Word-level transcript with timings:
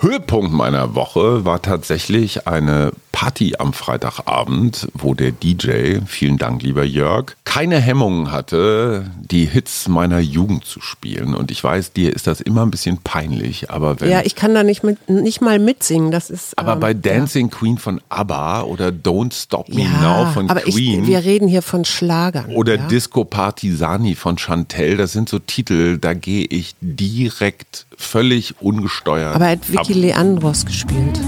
Höhepunkt 0.00 0.52
meiner 0.52 0.94
Woche 0.94 1.44
war 1.44 1.60
tatsächlich 1.60 2.46
eine 2.46 2.92
Party 3.18 3.54
am 3.58 3.72
Freitagabend, 3.72 4.86
wo 4.94 5.12
der 5.12 5.32
DJ, 5.32 5.98
vielen 6.06 6.38
Dank 6.38 6.62
lieber 6.62 6.84
Jörg, 6.84 7.34
keine 7.42 7.80
Hemmungen 7.80 8.30
hatte, 8.30 9.10
die 9.20 9.44
Hits 9.44 9.88
meiner 9.88 10.20
Jugend 10.20 10.64
zu 10.64 10.80
spielen. 10.80 11.34
Und 11.34 11.50
ich 11.50 11.64
weiß, 11.64 11.94
dir 11.94 12.14
ist 12.14 12.28
das 12.28 12.40
immer 12.40 12.62
ein 12.62 12.70
bisschen 12.70 12.98
peinlich, 12.98 13.72
aber 13.72 14.00
wenn... 14.00 14.08
Ja, 14.08 14.20
ich 14.22 14.36
kann 14.36 14.54
da 14.54 14.62
nicht, 14.62 14.84
mit, 14.84 15.10
nicht 15.10 15.40
mal 15.40 15.58
mitsingen, 15.58 16.12
das 16.12 16.30
ist... 16.30 16.56
Aber 16.56 16.74
ähm, 16.74 16.80
bei 16.80 16.94
Dancing 16.94 17.50
Queen 17.50 17.76
von 17.76 18.00
ABBA 18.08 18.62
oder 18.62 18.90
Don't 18.90 19.34
Stop 19.34 19.68
Me 19.68 19.82
ja, 19.82 20.00
Now 20.00 20.32
von 20.32 20.48
aber 20.48 20.60
Queen... 20.60 21.02
Ich, 21.02 21.08
wir 21.08 21.24
reden 21.24 21.48
hier 21.48 21.62
von 21.62 21.84
Schlagern. 21.84 22.52
Oder 22.54 22.76
ja? 22.76 22.86
Disco 22.86 23.24
Partisani 23.24 24.14
von 24.14 24.38
Chantel, 24.38 24.96
das 24.96 25.10
sind 25.10 25.28
so 25.28 25.40
Titel, 25.40 25.98
da 25.98 26.14
gehe 26.14 26.44
ich 26.44 26.76
direkt 26.80 27.86
völlig 27.96 28.54
ungesteuert. 28.60 29.34
Aber 29.34 29.46
er 29.46 29.52
hat 29.52 29.68
Vicky 29.68 29.92
ab. 29.92 29.98
Leandros 29.98 30.64
gespielt. 30.64 31.18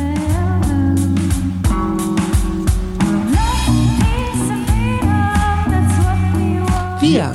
Wir, 7.21 7.35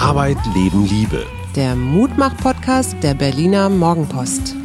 Arbeit, 0.00 0.38
Leben, 0.52 0.84
Liebe. 0.84 1.24
der 1.54 1.76
Mutmach-Podcast 1.76 2.96
der 3.04 3.14
Berliner 3.14 3.68
Morgenpost. 3.68 4.56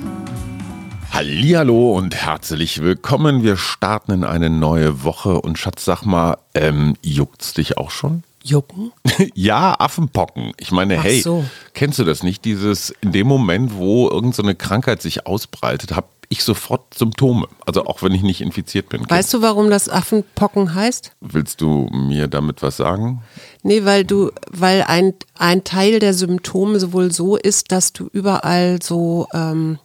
Hallihallo 1.11 1.91
und 1.95 2.15
herzlich 2.15 2.81
willkommen. 2.81 3.43
Wir 3.43 3.55
starten 3.55 4.13
in 4.13 4.23
eine 4.23 4.49
neue 4.49 5.03
Woche 5.03 5.39
und 5.39 5.59
Schatz, 5.59 5.85
sag 5.85 6.05
mal, 6.05 6.39
ähm, 6.55 6.95
juckt's 7.03 7.53
dich 7.53 7.77
auch 7.77 7.91
schon? 7.91 8.23
Jucken? 8.43 8.91
ja, 9.35 9.79
Affenpocken. 9.79 10.53
Ich 10.57 10.71
meine, 10.71 10.97
Ach 10.97 11.03
hey, 11.03 11.21
so. 11.21 11.45
kennst 11.75 11.99
du 11.99 12.03
das 12.03 12.23
nicht? 12.23 12.45
Dieses, 12.45 12.95
in 13.01 13.11
dem 13.11 13.27
Moment, 13.27 13.75
wo 13.75 14.09
irgendeine 14.09 14.53
so 14.53 14.55
Krankheit 14.57 15.03
sich 15.03 15.27
ausbreitet, 15.27 15.95
habe 15.95 16.07
ich 16.29 16.43
sofort 16.43 16.93
Symptome. 16.93 17.47
Also 17.65 17.85
auch 17.85 18.01
wenn 18.03 18.11
ich 18.13 18.23
nicht 18.23 18.41
infiziert 18.41 18.89
bin. 18.89 19.09
Weißt 19.09 19.33
du, 19.33 19.41
warum 19.41 19.69
das 19.69 19.89
Affenpocken 19.89 20.73
heißt? 20.75 21.11
Willst 21.21 21.61
du 21.61 21.87
mir 21.91 22.27
damit 22.27 22.61
was 22.63 22.77
sagen? 22.77 23.21
Nee, 23.63 23.85
weil 23.85 24.03
du, 24.05 24.31
weil 24.49 24.83
ein, 24.83 25.13
ein 25.37 25.63
Teil 25.63 25.99
der 25.99 26.13
Symptome 26.13 26.79
sowohl 26.79 27.11
so 27.11 27.35
ist, 27.37 27.71
dass 27.71 27.93
du 27.93 28.07
überall 28.11 28.79
so, 28.81 29.27
ähm, 29.33 29.79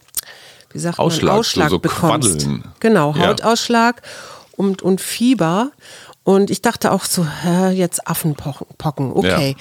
wie 0.71 0.79
sagt 0.79 0.99
Ausschlag, 0.99 1.23
man, 1.23 1.33
so- 1.35 1.39
Ausschlag 1.39 1.69
so 1.69 1.79
bekommst. 1.79 2.29
Quaddeln. 2.39 2.63
Genau, 2.79 3.13
Ja. 3.15 3.27
Hautausschlag 3.27 4.01
und, 4.53 4.81
und 4.81 5.01
Fieber. 5.01 5.71
Und 6.23 6.51
ich 6.51 6.61
dachte 6.61 6.91
auch 6.91 7.03
so, 7.05 7.25
hä, 7.25 7.69
jetzt 7.71 8.07
Affenpocken, 8.07 8.67
Pocken, 8.77 9.11
okay. 9.11 9.55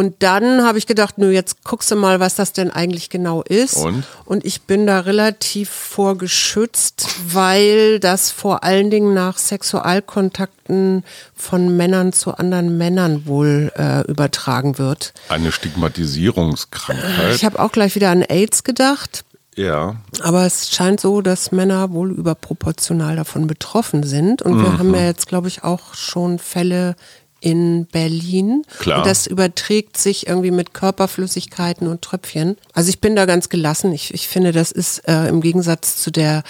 Und 0.00 0.14
dann 0.22 0.64
habe 0.64 0.78
ich 0.78 0.86
gedacht, 0.86 1.18
nö, 1.18 1.30
jetzt 1.30 1.62
guckst 1.62 1.90
du 1.90 1.96
mal, 1.96 2.20
was 2.20 2.34
das 2.34 2.54
denn 2.54 2.70
eigentlich 2.70 3.10
genau 3.10 3.42
ist. 3.42 3.76
Und? 3.76 4.04
Und 4.24 4.46
ich 4.46 4.62
bin 4.62 4.86
da 4.86 5.00
relativ 5.00 5.68
vorgeschützt, 5.68 7.06
weil 7.28 8.00
das 8.00 8.30
vor 8.30 8.64
allen 8.64 8.88
Dingen 8.90 9.12
nach 9.12 9.36
Sexualkontakten 9.36 11.04
von 11.34 11.76
Männern 11.76 12.14
zu 12.14 12.34
anderen 12.34 12.78
Männern 12.78 13.26
wohl 13.26 13.72
äh, 13.76 14.00
übertragen 14.10 14.78
wird. 14.78 15.12
Eine 15.28 15.52
Stigmatisierungskrankheit. 15.52 17.34
Ich 17.34 17.44
habe 17.44 17.58
auch 17.60 17.72
gleich 17.72 17.94
wieder 17.94 18.10
an 18.10 18.22
AIDS 18.22 18.64
gedacht. 18.64 19.24
ja. 19.56 19.96
Aber 20.22 20.46
es 20.46 20.70
scheint 20.70 21.00
so, 21.00 21.20
dass 21.22 21.50
Männer 21.52 21.92
wohl 21.92 22.10
überproportional 22.12 23.16
davon 23.16 23.46
betroffen 23.46 24.02
sind. 24.04 24.40
Und 24.42 24.54
Mhm. 24.56 24.62
wir 24.62 24.78
haben 24.78 24.94
ja 24.94 25.04
jetzt, 25.06 25.26
glaube 25.28 25.48
ich, 25.48 25.64
auch 25.64 25.94
schon 25.94 26.38
Fälle 26.38 26.94
in 27.40 27.86
Berlin. 27.86 28.62
Klar. 28.78 28.98
Und 28.98 29.06
das 29.06 29.26
überträgt 29.26 29.96
sich 29.96 30.26
irgendwie 30.26 30.50
mit 30.50 30.74
Körperflüssigkeiten 30.74 31.88
und 31.88 32.02
Tröpfchen. 32.02 32.56
Also 32.72 32.90
ich 32.90 33.00
bin 33.00 33.16
da 33.16 33.26
ganz 33.26 33.48
gelassen. 33.48 33.92
Ich, 33.92 34.12
ich 34.14 34.28
finde, 34.28 34.52
das 34.52 34.70
ist 34.70 35.08
äh, 35.08 35.28
im 35.28 35.40
Gegensatz 35.40 36.02
zu 36.02 36.10
der 36.10 36.42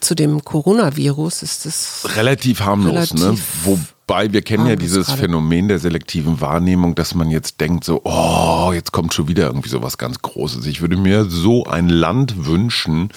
zu 0.00 0.14
dem 0.14 0.44
Coronavirus 0.44 1.42
ist 1.42 1.66
das 1.66 2.06
relativ 2.16 2.60
harmlos, 2.60 3.14
ne? 3.14 3.26
Relativ 3.26 3.90
Wobei 4.10 4.32
wir 4.32 4.42
kennen 4.42 4.66
ja 4.66 4.74
dieses. 4.74 5.08
Phänomen 5.12 5.68
der 5.68 5.78
selektiven 5.78 6.40
Wahrnehmung, 6.40 6.96
dass 6.96 7.14
man 7.14 7.30
jetzt 7.30 7.60
denkt 7.60 7.84
so, 7.84 8.00
oh, 8.02 8.72
jetzt 8.72 8.90
kommt 8.90 9.14
schon 9.14 9.28
wieder 9.28 9.46
irgendwie 9.46 9.68
sowas 9.68 9.98
ganz 9.98 10.20
Großes. 10.20 10.66
Ich 10.66 10.80
würde 10.80 10.96
mir 10.96 11.26
so 11.26 11.64
ein 11.64 11.88
Land 11.88 12.46
wünschen, 12.46 13.10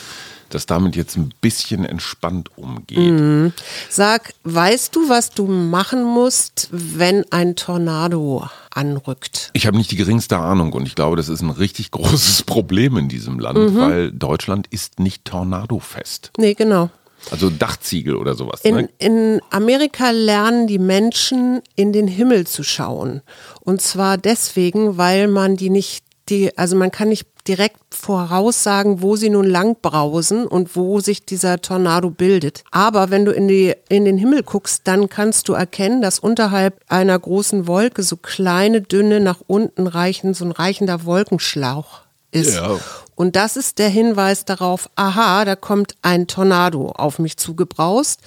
das 0.54 0.66
damit 0.66 0.96
jetzt 0.96 1.16
ein 1.18 1.34
bisschen 1.42 1.86
entspannt 1.86 2.50
umgeht. 2.58 2.98
Mhm. 2.98 3.54
Sag, 3.90 4.34
weißt 4.44 4.96
du, 4.96 5.10
was 5.10 5.32
du 5.32 5.46
machen 5.48 6.04
musst, 6.04 6.70
wenn 6.72 7.26
ein 7.32 7.56
Tornado 7.56 8.48
anrückt? 8.72 9.50
Ich 9.54 9.68
habe 9.68 9.78
nicht 9.78 9.92
die 9.92 9.96
geringste 9.96 10.38
Ahnung 10.38 10.74
und 10.74 10.86
ich 10.88 10.96
glaube, 10.96 11.16
das 11.16 11.30
ist 11.30 11.42
ein 11.42 11.50
richtig 11.50 11.92
großes 11.92 12.44
Problem 12.44 12.98
in 12.98 13.10
diesem 13.10 13.40
Land, 13.40 13.58
Mhm. 13.58 13.78
weil 13.78 14.12
Deutschland 14.12 14.68
ist 14.70 15.00
nicht 15.00 15.26
tornadofest. 15.26 16.32
Nee, 16.38 16.54
genau. 16.54 16.90
Also 17.32 17.50
Dachziegel 17.50 18.16
oder 18.18 18.36
sowas. 18.36 18.62
In, 18.64 18.76
ne? 18.76 18.90
in 18.98 19.42
Amerika 19.50 20.10
lernen 20.12 20.68
die 20.68 20.80
Menschen 20.80 21.62
in 21.76 21.94
den 21.94 22.08
Himmel 22.08 22.46
zu 22.46 22.64
schauen. 22.64 23.22
Und 23.62 23.82
zwar 23.82 24.18
deswegen, 24.18 24.98
weil 24.98 25.30
man 25.30 25.56
die 25.56 25.70
nicht, 25.70 26.04
die, 26.28 26.58
also 26.58 26.76
man 26.76 26.92
kann 26.92 27.08
nicht 27.10 27.26
direkt 27.48 27.78
voraussagen, 27.94 29.02
wo 29.02 29.16
sie 29.16 29.30
nun 29.30 29.46
lang 29.46 29.78
brausen 29.82 30.48
und 30.48 30.76
wo 30.76 31.00
sich 31.00 31.26
dieser 31.26 31.62
Tornado 31.62 32.10
bildet. 32.10 32.64
Aber 32.72 33.10
wenn 33.10 33.26
du 33.26 33.32
in, 33.32 33.48
die, 33.48 33.74
in 33.90 34.06
den 34.06 34.18
Himmel 34.18 34.44
guckst, 34.44 34.82
dann 34.86 35.10
kannst 35.10 35.50
du 35.50 35.54
erkennen, 35.54 36.02
dass 36.02 36.20
unterhalb 36.20 36.80
einer 36.88 37.18
großen 37.20 37.68
Wolke 37.68 38.04
so 38.04 38.16
kleine, 38.18 38.82
dünne, 38.82 39.20
nach 39.20 39.42
unten 39.46 39.88
reichen, 39.88 40.34
so 40.34 40.46
ein 40.46 40.52
reichender 40.52 41.06
Wolkenschlauch 41.06 42.02
ist. 42.32 42.56
Ja. 42.56 42.80
Und 43.16 43.36
das 43.36 43.58
ist 43.58 43.78
der 43.78 43.90
Hinweis 43.90 44.46
darauf, 44.46 44.90
aha, 44.96 45.46
da 45.46 45.56
kommt 45.56 45.96
ein 46.02 46.28
Tornado 46.28 46.90
auf 46.90 47.20
mich 47.20 47.38
zugebraust. 47.38 48.20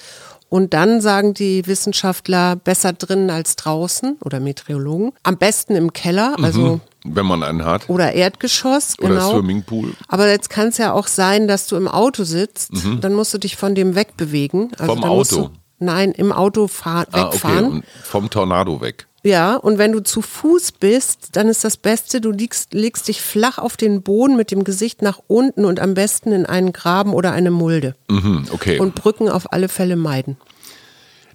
Und 0.49 0.73
dann 0.73 1.01
sagen 1.01 1.33
die 1.33 1.67
Wissenschaftler, 1.67 2.55
besser 2.55 2.93
drinnen 2.93 3.29
als 3.29 3.55
draußen 3.57 4.17
oder 4.23 4.39
Meteorologen. 4.39 5.11
Am 5.23 5.37
besten 5.37 5.75
im 5.75 5.91
Keller, 5.91 6.35
also 6.41 6.79
Wenn 7.03 7.25
man 7.25 7.43
einen 7.43 7.65
hat. 7.65 7.89
oder 7.89 8.13
Erdgeschoss, 8.13 8.95
Oder 8.99 9.09
genau. 9.09 9.31
Swimmingpool. 9.33 9.93
Aber 10.07 10.29
jetzt 10.29 10.49
kann 10.49 10.67
es 10.69 10.77
ja 10.77 10.93
auch 10.93 11.07
sein, 11.07 11.47
dass 11.47 11.67
du 11.67 11.75
im 11.75 11.87
Auto 11.87 12.23
sitzt, 12.23 12.71
dann 13.01 13.13
musst 13.13 13.33
du 13.33 13.37
dich 13.39 13.55
von 13.57 13.75
dem 13.75 13.95
wegbewegen. 13.95 14.71
Also 14.77 14.95
Mhm. 14.95 15.01
Vom 15.01 15.09
Auto? 15.09 15.49
Nein, 15.79 16.11
im 16.13 16.31
Auto 16.31 16.67
fahr, 16.67 17.05
Ah, 17.11 17.25
okay. 17.27 17.33
wegfahren. 17.33 17.83
Vom 18.03 18.29
Tornado 18.29 18.79
weg. 18.81 19.06
Ja, 19.27 19.55
und 19.57 19.77
wenn 19.77 19.91
du 19.91 19.99
zu 20.01 20.21
Fuß 20.21 20.71
bist, 20.71 21.29
dann 21.35 21.49
ist 21.49 21.65
das 21.65 21.75
Beste, 21.75 22.21
du 22.21 22.31
liegst, 22.31 22.73
legst 22.73 23.09
dich 23.09 23.21
flach 23.21 23.57
auf 23.57 23.75
den 23.75 24.01
Boden 24.01 24.37
mit 24.37 24.51
dem 24.51 24.63
Gesicht 24.63 25.01
nach 25.01 25.19
unten 25.27 25.65
und 25.65 25.81
am 25.81 25.95
besten 25.95 26.31
in 26.31 26.45
einen 26.45 26.71
Graben 26.71 27.13
oder 27.13 27.33
eine 27.33 27.51
Mulde. 27.51 27.95
Mhm, 28.09 28.45
okay. 28.51 28.79
Und 28.79 28.95
Brücken 28.95 29.27
auf 29.27 29.51
alle 29.51 29.67
Fälle 29.67 29.97
meiden. 29.97 30.37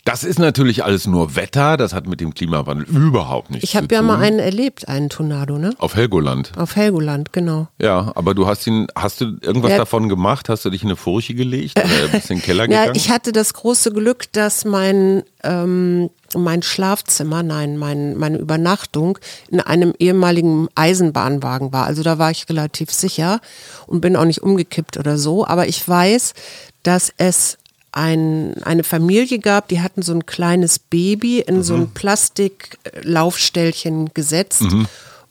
Das 0.04 0.24
ist 0.24 0.38
natürlich 0.40 0.82
alles 0.84 1.06
nur 1.06 1.36
Wetter, 1.36 1.76
das 1.76 1.92
hat 1.92 2.08
mit 2.08 2.20
dem 2.20 2.34
Klimawandel 2.34 2.86
überhaupt 2.88 3.50
nichts 3.50 3.64
Ich 3.64 3.70
zu 3.72 3.76
tun. 3.76 3.82
habe 3.84 3.94
ja 3.94 4.02
mal 4.02 4.18
einen 4.20 4.40
erlebt, 4.40 4.88
einen 4.88 5.10
Tornado, 5.10 5.58
ne? 5.58 5.74
Auf 5.78 5.94
Helgoland. 5.94 6.50
Auf 6.56 6.74
Helgoland, 6.74 7.32
genau. 7.32 7.68
Ja, 7.80 8.10
aber 8.16 8.34
du 8.34 8.46
hast 8.46 8.66
ihn, 8.66 8.88
hast 8.96 9.20
du 9.20 9.36
irgendwas 9.42 9.70
Ja. 9.72 9.76
davon 9.76 10.08
gemacht? 10.08 10.48
Hast 10.48 10.64
du 10.64 10.70
dich 10.70 10.82
in 10.82 10.88
eine 10.88 10.96
Furche 10.96 11.34
gelegt 11.34 11.78
oder 11.78 12.08
bist 12.08 12.30
in 12.30 12.38
den 12.38 12.42
Keller 12.42 12.64
Ja, 12.70 12.80
gegangen? 12.80 12.96
ich 12.96 13.10
hatte 13.10 13.30
das 13.32 13.54
große 13.54 13.92
Glück, 13.92 14.32
dass 14.32 14.64
mein, 14.64 15.22
ähm, 15.44 16.10
mein 16.34 16.62
Schlafzimmer, 16.62 17.42
nein, 17.42 17.78
mein, 17.78 18.16
meine 18.16 18.38
Übernachtung 18.38 19.18
in 19.50 19.60
einem 19.60 19.92
ehemaligen 19.98 20.68
Eisenbahnwagen 20.74 21.72
war. 21.72 21.86
Also 21.86 22.02
da 22.02 22.18
war 22.18 22.30
ich 22.30 22.48
relativ 22.48 22.90
sicher 22.92 23.40
und 23.86 24.00
bin 24.00 24.16
auch 24.16 24.24
nicht 24.24 24.42
umgekippt 24.42 24.96
oder 24.96 25.18
so. 25.18 25.46
Aber 25.46 25.68
ich 25.68 25.86
weiß, 25.86 26.32
dass 26.82 27.12
es 27.16 27.58
ein, 27.92 28.54
eine 28.62 28.84
Familie 28.84 29.38
gab, 29.38 29.68
die 29.68 29.82
hatten 29.82 30.02
so 30.02 30.12
ein 30.12 30.26
kleines 30.26 30.78
Baby 30.78 31.40
in 31.40 31.62
so 31.62 31.74
ein 31.74 31.90
Plastiklaufstellchen 31.90 34.14
gesetzt. 34.14 34.62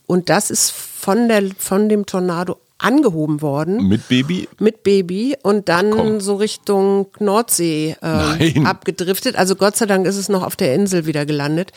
Und 0.05 0.29
das 0.29 0.51
ist 0.51 0.69
von, 0.71 1.27
der, 1.27 1.49
von 1.57 1.89
dem 1.89 2.05
Tornado 2.05 2.57
angehoben 2.81 3.41
worden 3.41 3.87
Mit 3.87 4.07
Baby? 4.09 4.49
mit 4.59 4.83
Baby 4.83 5.35
und 5.43 5.69
dann 5.69 5.91
komm. 5.91 6.19
so 6.19 6.35
Richtung 6.35 7.07
Nordsee 7.19 7.95
äh, 8.01 8.59
abgedriftet. 8.65 9.35
Also 9.35 9.55
Gott 9.55 9.75
sei 9.77 9.85
Dank 9.85 10.05
ist 10.07 10.17
es 10.17 10.29
noch 10.29 10.43
auf 10.43 10.55
der 10.55 10.75
Insel 10.75 11.05
wieder 11.05 11.25
gelandet. 11.25 11.71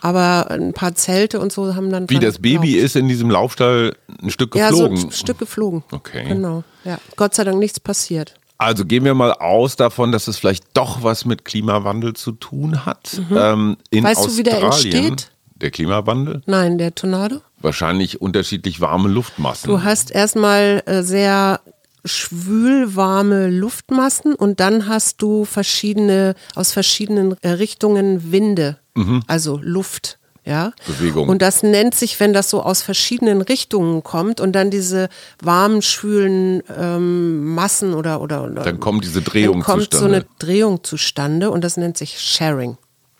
Aber 0.00 0.50
ein 0.50 0.72
paar 0.72 0.94
Zelte 0.94 1.40
und 1.40 1.52
so 1.52 1.74
haben 1.74 1.90
dann. 1.90 2.08
Wie 2.10 2.18
das 2.18 2.38
Baby 2.38 2.68
geglaubt. 2.68 2.84
ist 2.84 2.96
in 2.96 3.08
diesem 3.08 3.30
Laufstall 3.30 3.96
ein 4.22 4.30
Stück 4.30 4.54
Ja, 4.54 4.70
so 4.70 4.88
geflogen. 4.88 5.08
ein 5.08 5.12
Stück 5.12 5.38
geflogen. 5.38 5.84
Okay. 5.90 6.24
Genau. 6.28 6.64
Ja. 6.84 6.98
Gott 7.16 7.34
sei 7.34 7.44
Dank 7.44 7.58
nichts 7.58 7.80
passiert. 7.80 8.34
Also 8.56 8.84
gehen 8.84 9.04
wir 9.04 9.14
mal 9.14 9.32
aus 9.32 9.74
davon, 9.76 10.12
dass 10.12 10.28
es 10.28 10.38
vielleicht 10.38 10.64
doch 10.74 11.02
was 11.02 11.24
mit 11.24 11.44
Klimawandel 11.44 12.14
zu 12.14 12.32
tun 12.32 12.86
hat. 12.86 13.20
Ähm, 13.34 13.76
in 13.90 14.00
Mhm. 14.00 14.04
Weißt 14.06 14.24
du, 14.26 14.36
wie 14.36 14.42
der 14.44 14.62
Australien, 14.64 15.06
entsteht? 15.08 15.30
Der 15.56 15.70
Klimawandel? 15.70 16.42
Nein, 16.46 16.78
der 16.78 16.94
Tornado. 16.94 17.40
Wahrscheinlich 17.64 18.20
unterschiedlich 18.20 18.80
warme 18.80 19.08
Luftmassen. 19.08 19.68
Du 19.68 19.82
hast 19.82 20.10
erstmal 20.10 20.82
äh, 20.86 21.02
sehr 21.02 21.60
schwülwarme 22.04 23.48
Luftmassen 23.48 24.34
und 24.34 24.60
dann 24.60 24.88
hast 24.88 25.22
du 25.22 25.44
verschiedene, 25.44 26.34
aus 26.54 26.72
verschiedenen 26.72 27.36
äh, 27.42 27.50
Richtungen 27.50 28.30
Winde, 28.32 28.78
Mhm. 28.94 29.22
also 29.26 29.58
Luft. 29.62 30.18
Ja. 30.46 30.72
Bewegung. 30.86 31.30
Und 31.30 31.40
das 31.40 31.62
nennt 31.62 31.94
sich, 31.94 32.20
wenn 32.20 32.34
das 32.34 32.50
so 32.50 32.62
aus 32.62 32.82
verschiedenen 32.82 33.40
Richtungen 33.40 34.02
kommt 34.02 34.42
und 34.42 34.52
dann 34.52 34.70
diese 34.70 35.08
warmen, 35.42 35.80
schwülen 35.80 36.62
ähm, 36.78 37.54
Massen 37.54 37.94
oder, 37.94 38.20
oder, 38.20 38.44
oder 38.44 38.62
Dann 38.62 38.78
kommt 38.78 39.04
diese 39.04 39.22
Drehung 39.22 39.60
dann 39.60 39.62
kommt 39.62 39.84
zustande. 39.94 39.98
so 40.10 40.14
eine 40.14 40.26
Drehung 40.38 40.84
zustande 40.84 41.50
und 41.50 41.64
das 41.64 41.78
nennt 41.78 41.96
sich 41.96 42.20
Sharing. 42.20 42.76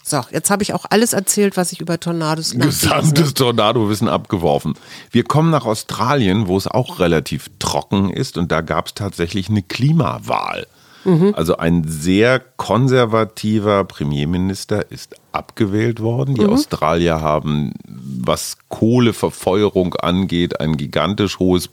So, 0.06 0.21
jetzt 0.31 0.51
habe 0.51 0.62
ich 0.62 0.75
auch 0.75 0.85
alles 0.91 1.15
erzählt, 1.15 1.56
was 1.56 1.73
ich 1.73 1.81
über 1.81 1.99
Tornados. 1.99 2.51
Gesamtes 2.59 3.33
Tornadowissen 3.33 4.09
abgeworfen. 4.09 4.75
Wir 5.11 5.25
kommen 5.25 5.51
nach 5.51 5.65
Australien, 5.65 6.47
wo 6.47 6.59
es 6.59 6.67
auch 6.67 7.01
relativ 7.01 7.51
trocken 7.59 8.11
ist 8.11 8.37
und 8.37 8.53
da 8.53 8.61
gab 8.61 8.89
es 8.89 8.95
tatsächlich 8.95 9.49
eine 9.49 9.62
Klimawahl. 9.62 10.67
Also 11.35 11.59
ein 11.59 11.85
sehr 11.87 12.41
konservativer 12.41 13.85
Premierminister 13.85 14.91
ist 14.91 15.15
abgewählt 15.33 16.01
worden. 16.01 16.35
Die 16.35 16.47
Australier 16.47 17.21
haben, 17.21 17.75
was 17.87 18.56
Kohleverfeuerung 18.71 19.95
angeht, 19.97 20.61
ein 20.61 20.79
gigantisch 20.79 21.39
hohes 21.39 21.69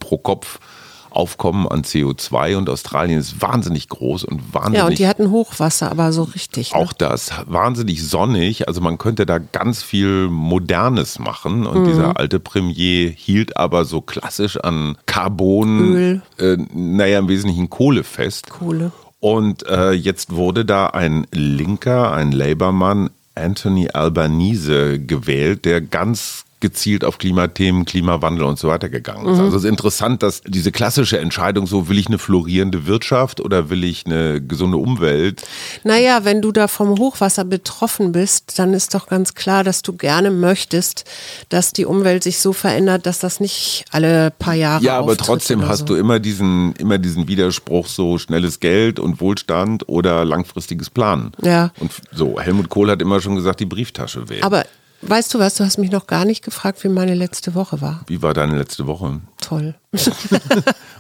Pro-Kopf-Aufkommen 1.12 1.68
an 1.68 1.84
CO2 1.84 2.58
und 2.58 2.69
Australien 2.69 3.19
ist 3.19 3.42
wahnsinnig 3.42 3.90
groß 3.90 4.24
und 4.24 4.54
wahnsinnig 4.54 4.80
Ja, 4.80 4.88
und 4.88 5.00
die 5.00 5.08
hatten 5.08 5.31
Hochwasser, 5.31 5.92
aber 5.92 6.12
so 6.12 6.24
richtig. 6.24 6.74
Ne? 6.74 6.80
auch 6.80 6.94
das, 6.94 7.31
wahnsinnig 7.46 8.08
sonnig. 8.08 8.68
Also 8.68 8.81
man 8.81 8.98
könnte 8.98 9.25
da 9.25 9.38
ganz 9.38 9.84
viel 9.84 10.28
Modernes 10.30 11.19
machen. 11.19 11.62
Mhm. 11.62 11.68
Und 11.68 11.86
dieser 11.86 12.18
alte 12.18 12.40
Premier 12.40 13.10
hielt 13.10 13.58
aber 13.58 13.86
so 13.86 14.02
klassisch 14.02 14.58
an 14.58 14.98
Carbon. 15.06 16.22
Äh, 16.38 16.58
naja, 16.74 17.19
im 17.19 17.28
Wesentlichen 17.28 17.69
Kohle 17.69 18.04
fest. 18.04 18.50
Kohle. 18.50 18.92
Und 19.19 19.68
äh, 19.68 19.92
jetzt 19.92 20.34
wurde 20.34 20.66
da 20.66 20.88
ein 20.88 21.28
Linker, 21.31 22.12
ein 22.12 22.31
Labour-Mann, 22.31 23.12
Anthony 23.36 23.90
Albanese, 23.90 25.00
gewählt, 25.00 25.66
der 25.66 25.80
ganz 25.80 26.46
gezielt 26.62 27.04
auf 27.04 27.18
Klimathemen, 27.18 27.86
Klimawandel 27.86 28.46
und 28.46 28.58
so 28.58 28.69
weiter 28.69 28.90
gegangen 28.90 29.25
ist. 29.25 29.40
Also 29.40 29.58
es 29.58 29.63
ist 29.63 29.69
interessant, 29.69 30.24
dass 30.24 30.42
diese 30.42 30.72
klassische 30.72 31.19
Entscheidung, 31.19 31.68
so 31.68 31.90
will 31.90 31.98
ich 31.98 32.08
eine 32.08 32.19
florierende 32.19 32.86
Wirtschaft 32.88 33.42
oder 33.42 33.69
will 33.69 33.84
ich 33.84 34.06
eine 34.06 34.42
gesunde 34.42 34.78
Umwelt, 34.78 35.42
Naja, 35.84 36.24
wenn 36.24 36.42
du 36.42 36.52
da 36.52 36.68
vom 36.68 36.98
Hochwasser 36.98 37.44
betroffen 37.44 38.12
bist, 38.12 38.58
dann 38.60 38.74
ist 38.74 38.94
doch 38.94 39.08
ganz 39.08 39.34
klar, 39.34 39.63
dass 39.63 39.81
du 39.81 39.94
gerne 39.94 40.31
möchtest, 40.31 41.06
dass 41.50 41.74
die 41.74 41.86
Umwelt 41.86 42.24
sich 42.24 42.40
so 42.40 42.54
verändert, 42.54 43.06
dass 43.06 43.19
das 43.19 43.40
nicht 43.40 43.86
alle 43.92 44.31
paar 44.31 44.54
Jahre 44.54 44.84
Ja, 44.84 44.98
aber 44.98 45.18
trotzdem 45.18 45.68
hast 45.68 45.80
so. 45.80 45.86
du 45.86 45.96
immer 45.96 46.19
diesen, 46.19 46.74
immer 46.75 46.98
diesen 46.98 47.28
Widerspruch, 47.28 47.88
so 47.88 48.18
schnelles 48.18 48.60
Geld 48.60 49.00
und 49.00 49.19
Wohlstand 49.19 49.90
oder 49.90 50.24
langfristiges 50.25 50.90
Planen. 50.90 51.31
Ja. 51.42 51.72
Und 51.80 51.92
so, 52.14 52.40
Helmut 52.40 52.69
Kohl 52.69 52.92
hat 52.92 53.02
immer 53.02 53.19
schon 53.22 53.36
gesagt, 53.36 53.60
die 53.60 53.66
Brieftasche 53.66 54.30
wählen. 54.30 54.44
Aber 54.44 54.66
weißt 55.01 55.33
du 55.33 55.39
was, 55.39 55.56
du 55.56 55.63
hast 55.65 55.77
mich 55.77 55.92
noch 55.92 56.07
gar 56.07 56.25
nicht 56.25 56.44
gefragt, 56.44 56.83
wie 56.83 56.89
meine 56.89 57.13
letzte 57.15 57.53
Woche 57.56 57.81
war. 57.81 58.01
Wie 58.07 58.21
war 58.21 58.33
deine 58.33 58.57
letzte 58.57 58.88
Woche? 58.88 59.19
Toll. 59.39 59.75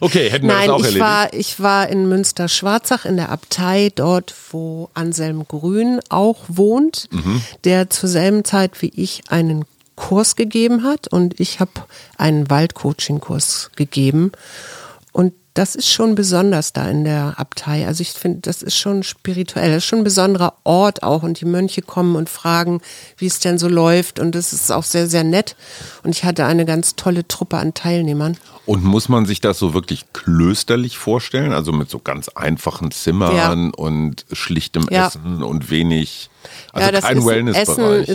Okay, 0.03 0.31
hätten 0.31 0.47
wir 0.47 0.55
Nein, 0.55 0.67
das 0.67 0.75
auch 0.75 0.79
ich 0.79 0.85
erledigt. 0.85 1.05
war, 1.05 1.33
ich 1.33 1.59
war 1.59 1.87
in 1.89 2.09
Münster-Schwarzach 2.09 3.05
in 3.05 3.17
der 3.17 3.29
Abtei, 3.29 3.91
dort 3.93 4.33
wo 4.51 4.89
Anselm 4.95 5.45
Grün 5.47 5.99
auch 6.09 6.39
wohnt, 6.47 7.07
Mhm. 7.11 7.41
der 7.65 7.91
zur 7.91 8.09
selben 8.09 8.43
Zeit 8.43 8.81
wie 8.81 8.91
ich 8.95 9.21
einen 9.29 9.63
Kurs 9.95 10.35
gegeben 10.35 10.83
hat 10.83 11.07
und 11.07 11.39
ich 11.39 11.59
habe 11.59 11.69
einen 12.17 12.49
Waldcoaching-Kurs 12.49 13.69
gegeben. 13.75 14.31
Und 15.11 15.33
das 15.53 15.75
ist 15.75 15.89
schon 15.89 16.15
besonders 16.15 16.71
da 16.71 16.89
in 16.89 17.03
der 17.03 17.33
Abtei. 17.37 17.85
Also 17.85 18.01
ich 18.01 18.11
finde, 18.11 18.39
das 18.41 18.61
ist 18.61 18.77
schon 18.77 19.03
spirituell, 19.03 19.69
das 19.69 19.83
ist 19.83 19.85
schon 19.89 19.99
ein 19.99 20.05
besonderer 20.05 20.53
Ort 20.63 21.03
auch. 21.03 21.23
Und 21.23 21.41
die 21.41 21.45
Mönche 21.45 21.81
kommen 21.81 22.15
und 22.15 22.29
fragen, 22.29 22.81
wie 23.17 23.25
es 23.27 23.39
denn 23.39 23.57
so 23.57 23.67
läuft. 23.67 24.19
Und 24.19 24.33
das 24.33 24.53
ist 24.53 24.71
auch 24.71 24.83
sehr, 24.83 25.07
sehr 25.07 25.23
nett. 25.23 25.55
Und 26.03 26.11
ich 26.11 26.23
hatte 26.23 26.45
eine 26.45 26.65
ganz 26.65 26.95
tolle 26.95 27.27
Truppe 27.27 27.57
an 27.57 27.73
Teilnehmern. 27.73 28.37
Und 28.65 28.83
muss 28.83 29.09
man 29.09 29.25
sich 29.25 29.41
das 29.41 29.59
so 29.59 29.73
wirklich 29.73 30.05
klösterlich 30.13 30.97
vorstellen? 30.97 31.51
Also 31.51 31.73
mit 31.73 31.89
so 31.89 31.99
ganz 31.99 32.29
einfachen 32.29 32.91
Zimmern 32.91 33.71
und 33.71 34.25
schlichtem 34.31 34.87
Ja. 34.89 35.07
Essen 35.07 35.43
und 35.43 35.69
wenig, 35.69 36.29
also 36.71 36.85
ja, 36.85 36.91
das 36.91 37.03
kein 37.03 37.17
ist, 37.17 37.23
Essen 37.23 37.29
Wellnessbereich. 37.29 38.09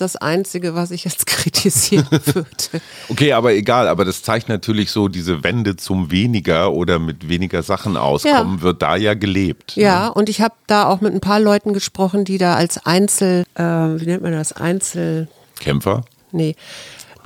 Ist 0.00 0.14
das 0.14 0.16
Einzige, 0.16 0.74
was 0.74 0.90
ich 0.90 1.04
jetzt 1.04 1.26
kritisieren 1.26 2.06
würde. 2.10 2.80
Okay, 3.08 3.32
aber 3.32 3.52
egal, 3.52 3.88
aber 3.88 4.04
das 4.04 4.22
zeigt 4.22 4.48
natürlich 4.48 4.90
so 4.90 5.08
diese 5.08 5.42
Wende 5.42 5.76
zum 5.76 6.10
weniger 6.10 6.72
oder 6.72 6.98
mit 6.98 7.28
weniger 7.28 7.62
Sachen 7.62 7.96
auskommen, 7.96 8.62
wird 8.62 8.82
da 8.82 8.96
ja 8.96 9.14
gelebt. 9.14 9.74
Ja, 9.76 10.08
und 10.08 10.28
ich 10.28 10.40
habe 10.40 10.54
da 10.66 10.86
auch 10.86 11.00
mit 11.00 11.12
ein 11.12 11.20
paar 11.20 11.40
Leuten 11.40 11.72
gesprochen, 11.72 12.24
die 12.24 12.38
da 12.38 12.54
als 12.54 12.84
Einzel, 12.86 13.44
äh, 13.54 13.62
wie 13.62 14.06
nennt 14.06 14.22
man 14.22 14.32
das, 14.32 14.52
Einzel, 14.52 15.28
Kämpfer, 15.58 16.02
nee, 16.30 16.54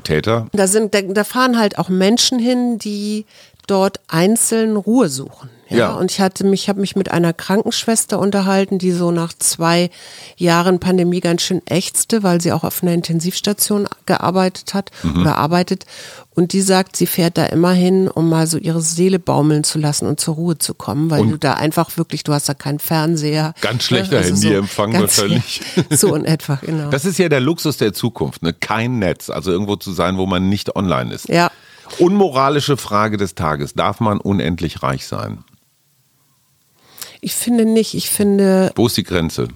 Täter. 0.05 0.47
da 0.53 0.67
sind, 0.67 0.95
da, 0.95 1.03
da 1.03 1.25
fahren 1.25 1.59
halt 1.59 1.79
auch 1.79 1.89
Menschen 1.89 2.39
hin, 2.39 2.79
die 2.79 3.27
dort 3.67 4.01
einzeln 4.09 4.77
Ruhe 4.77 5.09
suchen. 5.09 5.49
Ja, 5.69 5.77
Ja. 5.79 5.91
und 5.93 6.11
ich 6.11 6.21
hatte 6.21 6.45
mich, 6.45 6.69
habe 6.69 6.81
mich 6.81 6.97
mit 6.97 7.11
einer 7.11 7.33
Krankenschwester 7.33 8.19
unterhalten, 8.19 8.79
die 8.79 8.91
so 8.93 9.11
nach 9.11 9.33
zwei 9.33 9.89
Jahren 10.37 10.81
Pandemie 10.81 11.21
ganz 11.21 11.41
schön 11.43 11.63
ächzte, 11.65 12.23
weil 12.23 12.43
sie 12.43 12.53
auch 12.53 12.63
auf 12.63 12.83
einer 12.83 12.93
Intensivstation 12.93 13.89
gearbeitet 14.05 14.75
hat 14.75 14.91
Mhm. 15.03 15.23
oder 15.23 15.37
arbeitet. 15.39 15.87
Und 16.35 16.53
die 16.53 16.61
sagt, 16.61 16.97
sie 16.97 17.07
fährt 17.07 17.39
da 17.39 17.47
immer 17.47 17.73
hin, 17.73 18.09
um 18.09 18.29
mal 18.29 18.47
so 18.47 18.59
ihre 18.59 18.83
Seele 18.83 19.19
baumeln 19.19 19.65
zu 19.65 19.79
lassen 19.79 20.07
und 20.07 20.21
zur 20.21 20.35
Ruhe 20.35 20.59
zu 20.59 20.75
kommen, 20.75 21.11
weil 21.11 21.27
du 21.27 21.39
da 21.39 21.55
einfach 21.55 21.97
wirklich, 21.97 22.23
du 22.25 22.35
hast 22.35 22.49
da 22.51 22.55
keinen 22.55 22.79
Fernseher. 22.79 23.55
Ganz 23.63 23.85
schlechter 23.85 24.19
Also 24.19 24.35
so 24.35 24.43
Handyempfang 24.49 24.91
ganz- 24.93 25.19
wahrscheinlich. 25.19 25.63
So 25.91 26.15
in 26.15 26.25
etwa, 26.27 26.59
genau. 26.61 26.91
Das 26.91 27.05
ist 27.07 27.19
ja 27.19 27.29
der 27.31 27.41
Luxus 27.41 27.79
der 27.79 27.95
Zukunft, 27.95 28.43
ne? 28.43 28.53
Kein 28.53 28.99
Netz, 28.99 29.31
also 29.31 29.51
irgendwo 29.51 29.77
zu 29.77 29.93
sein, 29.93 30.19
wo 30.19 30.27
man 30.27 30.49
nicht 30.51 30.77
online 30.77 31.15
ist. 31.15 31.29
ja. 31.31 31.51
Unmoralische 31.99 32.77
Frage 32.77 33.17
des 33.17 33.35
Tages. 33.35 33.75
Darf 33.75 34.01
man 34.01 34.19
unendlich 34.19 34.83
reich 34.83 35.07
sein? 35.07 35.45
Ich 37.21 37.35
finde 37.35 37.65
nicht, 37.65 37.95
ich 37.95 38.11
finde, 38.11 38.73
Wo 38.75 38.87
ist 38.87 38.97
die 38.97 39.05
Grenze? 39.05 39.49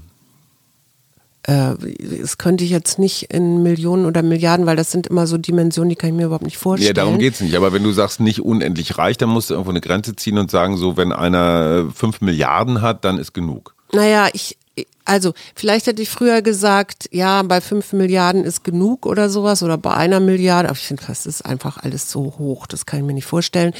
äh, 1.46 1.74
das 2.20 2.38
könnte 2.38 2.64
ich 2.64 2.70
jetzt 2.70 2.98
nicht 2.98 3.32
in 3.32 3.62
Millionen 3.62 4.04
oder 4.04 4.22
Milliarden, 4.22 4.66
weil 4.66 4.76
das 4.76 4.90
sind 4.90 5.06
immer 5.06 5.26
so 5.26 5.38
Dimensionen, 5.38 5.90
die 5.90 5.96
kann 5.96 6.10
ich 6.10 6.16
mir 6.16 6.26
überhaupt 6.26 6.44
nicht 6.44 6.58
vorstellen. 6.58 6.88
Ja, 6.88 6.92
darum 6.92 7.18
geht's 7.18 7.40
nicht. 7.40 7.54
Aber 7.56 7.72
wenn 7.72 7.84
du 7.84 7.92
sagst, 7.92 8.20
nicht 8.20 8.40
unendlich 8.40 8.98
reich, 8.98 9.16
dann 9.16 9.28
musst 9.28 9.50
du 9.50 9.54
irgendwo 9.54 9.70
eine 9.70 9.80
Grenze 9.80 10.16
ziehen 10.16 10.38
und 10.38 10.50
sagen, 10.50 10.76
so, 10.76 10.96
wenn 10.96 11.12
einer 11.12 11.86
äh, 11.88 11.92
fünf 11.92 12.20
Milliarden 12.20 12.82
hat, 12.82 13.04
dann 13.04 13.18
ist 13.18 13.32
genug. 13.32 13.74
Naja, 13.92 14.28
ich, 14.32 14.58
also 15.04 15.32
vielleicht 15.54 15.86
hätte 15.86 16.02
ich 16.02 16.10
früher 16.10 16.42
gesagt, 16.42 17.08
ja, 17.12 17.42
bei 17.42 17.60
fünf 17.60 17.92
Milliarden 17.92 18.44
ist 18.44 18.64
genug 18.64 19.06
oder 19.06 19.30
sowas 19.30 19.62
oder 19.62 19.78
bei 19.78 19.94
einer 19.94 20.20
Milliarde, 20.20 20.68
aber 20.68 20.78
ich 20.78 20.86
finde, 20.86 21.04
das 21.06 21.26
ist 21.26 21.42
einfach 21.42 21.78
alles 21.78 22.10
so 22.10 22.34
hoch, 22.38 22.66
das 22.66 22.86
kann 22.86 23.00
ich 23.00 23.06
mir 23.06 23.14
nicht 23.14 23.26
vorstellen. 23.26 23.72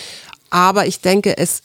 Aber 0.50 0.86
ich 0.86 1.00
denke, 1.00 1.36
es 1.36 1.62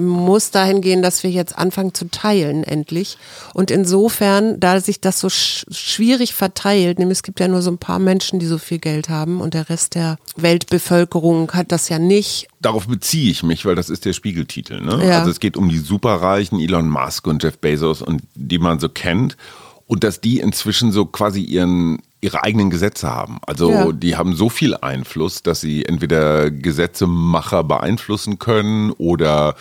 muss 0.00 0.52
dahin 0.52 0.80
gehen, 0.80 1.02
dass 1.02 1.24
wir 1.24 1.30
jetzt 1.30 1.58
anfangen 1.58 1.92
zu 1.92 2.08
teilen, 2.08 2.62
endlich. 2.62 3.18
Und 3.52 3.70
insofern, 3.72 4.60
da 4.60 4.80
sich 4.80 5.00
das 5.00 5.18
so 5.18 5.28
sch 5.28 5.66
schwierig 5.70 6.34
verteilt, 6.34 6.98
nämlich 7.00 7.18
es 7.18 7.22
gibt 7.24 7.40
ja 7.40 7.48
nur 7.48 7.62
so 7.62 7.70
ein 7.70 7.78
paar 7.78 7.98
Menschen, 7.98 8.38
die 8.38 8.46
so 8.46 8.58
viel 8.58 8.78
Geld 8.78 9.08
haben 9.08 9.40
und 9.40 9.54
der 9.54 9.68
Rest 9.68 9.96
der 9.96 10.16
Weltbevölkerung 10.36 11.50
hat 11.52 11.72
das 11.72 11.88
ja 11.88 11.98
nicht. 11.98 12.46
Darauf 12.60 12.86
beziehe 12.86 13.30
ich 13.30 13.42
mich, 13.42 13.64
weil 13.64 13.74
das 13.74 13.90
ist 13.90 14.04
der 14.04 14.12
Spiegeltitel. 14.12 14.80
Ne? 14.80 15.04
Ja. 15.04 15.18
Also 15.18 15.30
es 15.30 15.40
geht 15.40 15.56
um 15.56 15.68
die 15.68 15.78
Superreichen, 15.78 16.60
Elon 16.60 16.88
Musk 16.88 17.26
und 17.26 17.42
Jeff 17.42 17.58
Bezos 17.58 18.00
und 18.00 18.22
die 18.34 18.58
man 18.58 18.78
so 18.78 18.88
kennt. 18.88 19.36
Und 19.86 20.04
dass 20.04 20.20
die 20.20 20.38
inzwischen 20.38 20.92
so 20.92 21.06
quasi 21.06 21.40
ihren, 21.40 21.98
ihre 22.20 22.44
eigenen 22.44 22.68
Gesetze 22.70 23.08
haben. 23.08 23.38
Also 23.46 23.70
Ja. 23.70 23.90
die 23.90 24.16
haben 24.16 24.36
so 24.36 24.50
viel 24.50 24.76
Einfluss, 24.76 25.42
dass 25.42 25.60
sie 25.62 25.84
entweder 25.86 26.50
Gesetzemacher 26.50 27.64
beeinflussen 27.64 28.38
können 28.38 28.90
oder 28.92 29.56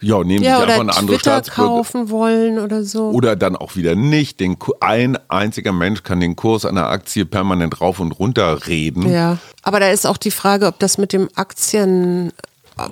ja, 0.00 0.22
nehmen 0.24 0.42
Ja, 0.44 0.56
sich 0.56 0.64
oder 0.64 0.72
einfach 0.74 0.80
eine 0.80 0.96
andere 0.96 1.16
Twitter 1.18 1.30
Staatsbürger. 1.32 1.68
kaufen 1.70 2.10
wollen 2.10 2.58
oder 2.58 2.82
so. 2.84 3.10
Oder 3.10 3.36
dann 3.36 3.54
auch 3.56 3.76
wieder 3.76 3.94
nicht. 3.94 4.40
Den, 4.40 4.56
ein 4.80 5.18
einziger 5.28 5.72
Mensch 5.72 6.02
kann 6.02 6.20
den 6.20 6.36
Kurs 6.36 6.64
einer 6.64 6.88
Aktie 6.88 7.24
permanent 7.26 7.80
rauf 7.80 8.00
und 8.00 8.12
runter 8.12 8.66
reden. 8.66 9.10
Ja, 9.12 9.38
aber 9.62 9.78
da 9.80 9.90
ist 9.90 10.06
auch 10.06 10.16
die 10.16 10.30
Frage, 10.30 10.66
ob 10.66 10.78
das 10.78 10.96
mit 10.98 11.12
dem 11.12 11.28
Aktien, 11.34 12.32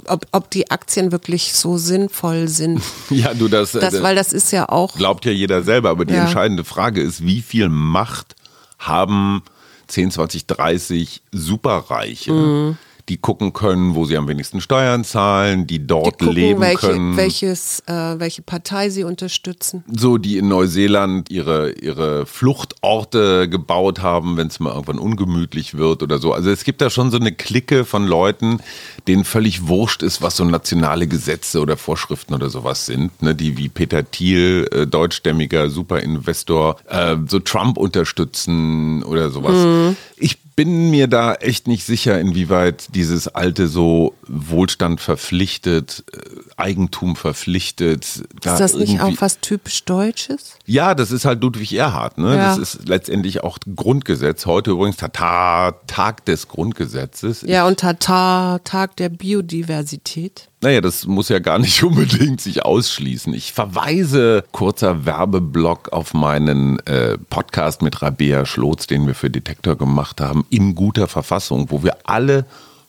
ob, 0.06 0.26
ob 0.32 0.50
die 0.50 0.70
Aktien 0.70 1.10
wirklich 1.12 1.54
so 1.54 1.78
sinnvoll 1.78 2.48
sind. 2.48 2.82
Ja, 3.10 3.32
du, 3.32 3.48
das, 3.48 3.72
Das, 3.72 3.94
äh, 3.94 4.02
weil 4.02 4.14
das 4.16 4.32
ist 4.34 4.52
ja 4.52 4.68
auch, 4.68 4.94
glaubt 4.96 5.24
ja 5.24 5.32
jeder 5.32 5.62
selber. 5.62 5.88
Aber 5.90 6.04
die 6.04 6.12
Ja. 6.14 6.24
entscheidende 6.24 6.64
Frage 6.64 7.00
ist, 7.00 7.24
wie 7.24 7.40
viel 7.40 7.70
Macht 7.70 8.36
haben 8.78 9.42
10, 9.86 10.10
20, 10.10 10.46
30 10.46 11.22
Superreiche, 11.32 12.76
die 13.08 13.16
gucken 13.16 13.52
können, 13.52 13.94
wo 13.94 14.04
sie 14.04 14.16
am 14.16 14.28
wenigsten 14.28 14.60
Steuern 14.60 15.02
zahlen, 15.02 15.66
die 15.66 15.86
dort 15.86 16.06
Die 16.06 16.10
gucken, 16.26 16.32
leben 16.34 16.60
welche, 16.60 16.88
können. 16.88 17.16
welches, 17.16 17.80
äh, 17.86 18.18
welche 18.18 18.42
Partei 18.42 18.90
sie 18.90 19.04
unterstützen. 19.04 19.84
so, 19.90 20.18
die 20.18 20.36
in 20.36 20.48
Neuseeland 20.48 21.30
ihre, 21.30 21.72
ihre 21.72 22.26
Fluchtorte 22.26 23.48
gebaut 23.48 24.00
haben, 24.00 24.36
wenn 24.36 24.48
es 24.48 24.60
mal 24.60 24.70
irgendwann 24.70 24.98
ungemütlich 24.98 25.76
wird 25.76 26.02
oder 26.02 26.18
so. 26.18 26.32
Also 26.32 26.50
es 26.50 26.64
gibt 26.64 26.80
da 26.80 26.90
schon 26.90 27.10
so 27.10 27.18
eine 27.18 27.32
Clique 27.32 27.84
von 27.84 28.06
Leuten, 28.06 28.60
denen 29.06 29.24
völlig 29.24 29.68
wurscht 29.68 30.02
ist, 30.02 30.20
was 30.20 30.36
so 30.36 30.44
nationale 30.44 31.06
Gesetze 31.06 31.60
oder 31.60 31.76
Vorschriften 31.76 32.34
oder 32.34 32.50
sowas 32.50 32.86
sind, 32.86 33.22
ne? 33.22 33.34
die 33.34 33.56
wie 33.56 33.68
Peter 33.68 34.08
Thiel, 34.08 34.68
äh, 34.72 34.86
deutschstämmiger 34.86 35.70
Superinvestor, 35.70 36.76
äh, 36.88 37.16
so 37.26 37.38
Trump 37.38 37.78
unterstützen 37.78 39.02
oder 39.02 39.30
sowas. 39.30 39.94
Ich 40.16 40.38
bin 40.58 40.90
mir 40.90 41.06
da 41.06 41.34
echt 41.34 41.68
nicht 41.68 41.84
sicher, 41.84 42.18
inwieweit 42.18 42.92
dieses 42.96 43.28
alte 43.28 43.68
so 43.68 44.14
Wohlstand 44.26 45.00
verpflichtet, 45.00 46.02
äh, 46.12 46.18
Eigentum 46.58 47.16
verpflichtet. 47.16 48.24
da 48.40 48.54
Ist 48.54 48.60
das 48.60 48.74
nicht 48.74 49.00
auch 49.00 49.12
was 49.20 49.40
typisch 49.40 49.84
Deutsches? 49.84 50.56
ja, 50.66 50.94
das 50.94 51.10
ist 51.10 51.24
halt 51.24 51.42
Ludwig 51.42 51.72
Erhard. 51.72 52.18
Ne? 52.18 52.36
Ja. 52.36 52.56
Das 52.56 52.58
ist 52.58 52.88
letztendlich 52.88 53.42
auch 53.42 53.58
Grundgesetz. 53.74 54.44
Heute 54.46 54.72
übrigens 54.72 54.96
Tata, 54.96 55.72
Tag 55.86 56.24
des 56.24 56.48
Grundgesetzes. 56.48 57.42
Ja, 57.46 57.66
und 57.66 57.80
Tata, 57.80 58.58
Tag 58.64 58.96
der 58.96 59.08
Biodiversität. 59.08 60.48
Naja, 60.60 60.80
das 60.80 61.06
muss 61.06 61.28
ja 61.28 61.38
gar 61.38 61.58
nicht 61.58 61.82
unbedingt 61.84 62.40
sich 62.40 62.64
ausschließen. 62.64 63.32
Ich 63.34 63.52
verweise, 63.52 64.44
kurzer 64.52 65.06
Werbeblock, 65.06 65.92
auf 65.92 66.14
meinen 66.14 66.80
äh, 66.86 67.16
Podcast 67.30 67.82
mit 67.82 68.02
Rabea 68.02 68.44
Schlotz, 68.44 68.86
den 68.86 69.06
wir 69.06 69.14
für 69.14 69.30
Detektor 69.30 69.76
gemacht 69.76 70.20
haben, 70.20 70.44
in 70.50 70.74
guter 70.74 71.06
Verfassung, 71.08 71.70
wo 71.70 71.82
wir 71.82 71.98
alle 72.04 72.44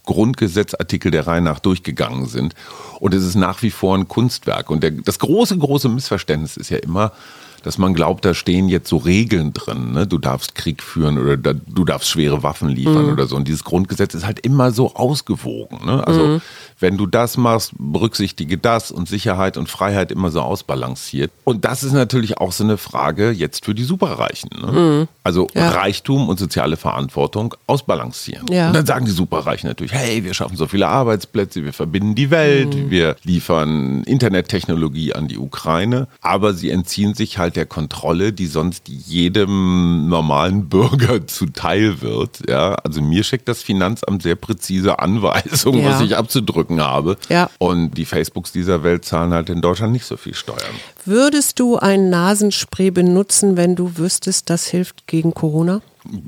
Grundgesetzartikel 0.10 1.12
der 1.12 1.28
Reihe 1.28 1.42
nach 1.42 1.60
durchgegangen 1.60 2.26
sind. 2.26 2.56
Und 3.00 3.14
es 3.14 3.24
ist 3.24 3.36
nach 3.36 3.62
wie 3.62 3.70
vor 3.70 3.96
ein 3.96 4.08
Kunstwerk. 4.08 4.72
Und 4.72 4.82
der, 4.82 4.90
das 4.90 5.20
große, 5.20 5.56
große 5.56 5.88
Missverständnis 5.88 6.58
ist 6.58 6.70
ja 6.70 6.80
immer, 6.80 7.12
dass 7.66 7.78
man 7.78 7.94
glaubt, 7.94 8.26
da 8.26 8.34
stehen 8.34 8.70
jetzt 8.70 8.90
so 8.90 8.98
Regeln 8.98 9.54
drin. 9.54 9.94
Ne? 9.94 10.08
Du 10.08 10.18
darfst 10.18 10.56
Krieg 10.56 10.82
führen 10.84 11.18
oder 11.18 11.38
da, 11.38 11.54
du 11.54 11.86
darfst 11.86 12.10
schwere 12.10 12.44
Waffen 12.44 12.70
liefern 12.70 13.12
oder 13.12 13.28
so. 13.28 13.36
Und 13.36 13.48
dieses 13.48 13.64
Grundgesetz 13.64 14.14
ist 14.14 14.26
halt 14.26 14.40
immer 14.40 14.72
so 14.72 14.96
ausgewogen. 14.96 15.86
Ne? 15.86 16.06
Also 16.06 16.42
wenn 16.80 16.98
du 16.98 17.06
das 17.06 17.38
machst, 17.38 17.72
berücksichtige 17.78 18.58
das 18.58 18.92
und 18.92 19.08
Sicherheit 19.10 19.58
und 19.58 19.70
Freiheit 19.70 20.12
immer 20.12 20.32
so 20.32 20.42
ausbalanciert. 20.42 21.32
Und 21.44 21.66
das 21.66 21.84
ist 21.84 21.92
natürlich 21.94 22.38
auch 22.38 22.52
so 22.52 22.64
eine 22.64 22.78
Frage 22.78 23.32
jetzt 23.32 23.66
für 23.66 23.76
die 23.76 23.84
Superreichen. 23.84 24.50
Ne? 24.62 25.08
Also 25.24 25.48
Ja. 25.54 25.70
Reichtum 25.72 26.30
und 26.30 26.40
soziale 26.40 26.78
Verantwortung 26.78 27.56
ausbalancieren. 27.68 28.46
Ja. 28.50 28.68
Und 28.68 28.76
dann 28.76 28.86
sagen 28.86 29.06
die 29.06 29.12
Superreichen 29.12 29.68
natürlich, 29.68 29.94
hey, 29.94 30.24
wir 30.24 30.34
schaffen 30.34 30.56
so 30.58 30.68
viele 30.68 30.88
Arbeitsplätze, 30.88 31.64
wir 31.64 31.74
verbinden 31.74 32.16
die 32.16 32.30
Welt, 32.32 32.76
Mhm. 32.76 32.90
wir 32.90 33.16
liefern 33.24 34.04
Internettechnologie 34.04 35.14
an 35.14 35.28
die 35.28 35.38
Ukraine, 35.38 36.08
aber 36.22 36.54
sie 36.54 36.70
entziehen 36.70 37.14
sich 37.14 37.38
halt 37.38 37.49
der 37.56 37.66
Kontrolle, 37.66 38.34
die 38.34 38.48
sonst 38.48 38.88
jedem 38.88 40.08
normalen 40.10 40.70
Bürger 40.70 41.26
zuteil 41.28 42.02
wird. 42.02 42.42
Ja, 42.48 42.76
also 42.76 43.02
mir 43.02 43.24
schickt 43.24 43.48
das 43.48 43.62
Finanzamt 43.64 44.24
sehr 44.24 44.36
präzise 44.36 45.00
Anweisungen, 45.00 45.82
Ja. 45.82 45.92
was 45.92 46.02
ich 46.02 46.16
abzudrücken 46.18 46.82
habe. 46.82 47.18
Ja. 47.30 47.50
Und 47.58 47.92
die 47.98 48.06
Facebooks 48.06 48.52
dieser 48.52 48.84
Welt 48.84 49.06
zahlen 49.06 49.34
halt 49.34 49.50
in 49.50 49.62
Deutschland 49.62 49.94
nicht 49.94 50.06
so 50.06 50.18
viel 50.18 50.34
Steuern. 50.34 50.60
Würdest 51.06 51.60
du 51.60 51.78
ein 51.78 52.10
Nasenspray 52.10 52.92
benutzen, 52.92 53.58
wenn 53.58 53.76
du 53.76 53.98
wüsstest, 53.98 54.50
das 54.50 54.68
hilft 54.68 55.08
gegen 55.08 55.34
Corona? 55.34 55.82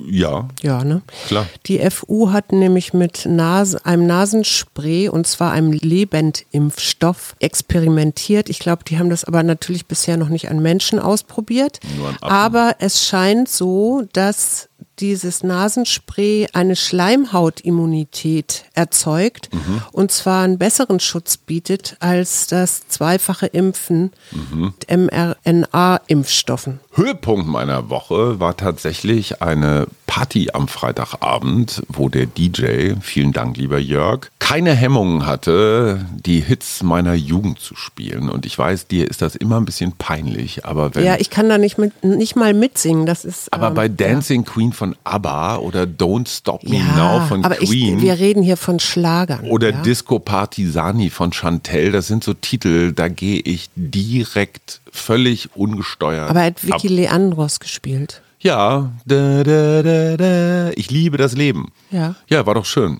Ja, 0.05 0.47
Ja, 0.61 0.83
ne? 0.83 1.01
Klar. 1.27 1.47
Die 1.65 1.79
FU 1.89 2.31
hat 2.31 2.51
nämlich 2.51 2.93
mit 2.93 3.25
Nase, 3.25 3.85
einem 3.85 4.05
Nasenspray 4.07 5.09
und 5.09 5.27
zwar 5.27 5.51
einem 5.51 5.71
Lebendimpfstoff 5.71 7.35
experimentiert. 7.39 8.49
Ich 8.49 8.59
glaube, 8.59 8.83
die 8.83 8.97
haben 8.99 9.09
das 9.09 9.23
aber 9.23 9.43
natürlich 9.43 9.85
bisher 9.85 10.17
noch 10.17 10.29
nicht 10.29 10.49
an 10.49 10.61
Menschen 10.61 10.99
ausprobiert. 10.99 11.79
Nur 11.97 12.09
an 12.09 12.15
Affen. 12.21 12.29
Aber 12.31 12.75
es 12.79 13.05
scheint 13.05 13.49
so, 13.49 14.03
dass 14.13 14.69
dieses 15.01 15.43
Nasenspray 15.43 16.47
eine 16.53 16.75
Schleimhautimmunität 16.75 18.65
erzeugt 18.73 19.49
Mhm. 19.51 19.81
und 19.91 20.11
zwar 20.11 20.43
einen 20.43 20.57
besseren 20.57 20.99
Schutz 20.99 21.37
bietet 21.37 21.97
als 21.99 22.47
das 22.47 22.87
zweifache 22.87 23.47
Impfen 23.47 24.11
Mhm. 24.31 24.73
mit 24.77 24.89
mRNA-Impfstoffen. 24.89 26.79
Höhepunkt 26.93 27.47
meiner 27.47 27.89
Woche 27.89 28.39
war 28.39 28.55
tatsächlich 28.57 29.41
eine 29.41 29.87
Party 30.07 30.49
am 30.53 30.67
Freitagabend, 30.67 31.81
wo 31.87 32.09
der 32.09 32.25
DJ, 32.25 32.95
vielen 33.01 33.31
Dank 33.31 33.55
lieber 33.57 33.79
Jörg, 33.79 34.29
keine 34.39 34.73
Hemmungen 34.75 35.25
hatte, 35.25 36.05
die 36.25 36.41
Hits 36.41 36.83
meiner 36.83 37.13
Jugend 37.13 37.59
zu 37.59 37.75
spielen. 37.75 38.29
Und 38.29 38.45
ich 38.45 38.57
weiß, 38.57 38.87
dir 38.87 39.09
ist 39.09 39.21
das 39.21 39.37
immer 39.37 39.55
ein 39.57 39.63
bisschen 39.65 39.93
peinlich, 39.93 40.65
aber 40.65 40.93
wenn... 40.93 41.05
Ja, 41.05 41.15
ich 41.17 41.29
kann 41.29 41.47
da 41.47 41.57
nicht, 41.57 41.77
mit, 41.77 42.03
nicht 42.03 42.35
mal 42.35 42.53
mitsingen. 42.53 43.05
Das 43.05 43.23
ist. 43.23 43.53
aber 43.53 43.69
ähm, 43.69 43.73
bei 43.73 43.87
Dancing 43.87 44.43
Queen 44.43 44.73
von 44.73 44.90
ABBA 45.03 45.57
oder 45.57 45.83
Don't 45.83 46.27
Stop 46.27 46.63
Me 46.63 46.77
ja, 46.77 46.95
Now 46.95 47.27
von 47.27 47.43
aber 47.45 47.55
Queen 47.55 47.97
Ich, 47.97 48.03
wir 48.03 48.19
reden 48.19 48.43
hier 48.43 48.57
von 48.57 48.79
Schlagern. 48.79 49.41
oder 49.45 49.71
ja? 49.71 49.81
Disco 49.81 50.19
Partisani 50.19 51.09
von 51.09 51.31
Chantel, 51.33 51.91
das 51.91 52.07
sind 52.07 52.23
so 52.23 52.33
Titel, 52.33 52.93
da 52.93 53.07
gehe 53.07 53.39
ich 53.39 53.69
direkt 53.75 54.81
völlig 54.91 55.49
ungesteuert 55.55 56.29
Aber 56.29 56.41
er 56.41 56.47
hat 56.47 56.63
Vicky 56.63 56.87
ab. 56.87 56.93
Leandros 56.93 57.59
gespielt. 57.59 58.21
Ja, 58.39 58.91
da, 59.05 59.43
da, 59.43 60.17
da. 60.17 60.71
ich 60.75 60.89
liebe 60.89 61.17
das 61.17 61.33
Leben. 61.33 61.71
Ja. 61.91 62.15
Ja, 62.27 62.45
war 62.45 62.55
doch 62.55 62.65
schön. 62.65 62.99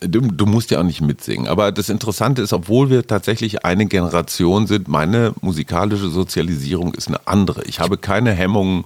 Du, 0.00 0.20
du 0.20 0.46
musst 0.46 0.70
ja 0.70 0.78
auch 0.78 0.84
nicht 0.84 1.00
mitsingen. 1.00 1.48
Aber 1.48 1.72
das 1.72 1.88
Interessante 1.88 2.40
ist, 2.40 2.52
obwohl 2.52 2.88
wir 2.88 3.06
tatsächlich 3.06 3.64
eine 3.64 3.86
Generation 3.86 4.66
sind, 4.66 4.86
meine 4.88 5.34
musikalische 5.40 6.08
Sozialisierung 6.08 6.94
ist 6.94 7.08
eine 7.08 7.20
andere. 7.26 7.64
Ich 7.64 7.80
habe 7.80 7.98
keine 7.98 8.32
Hemmungen 8.32 8.84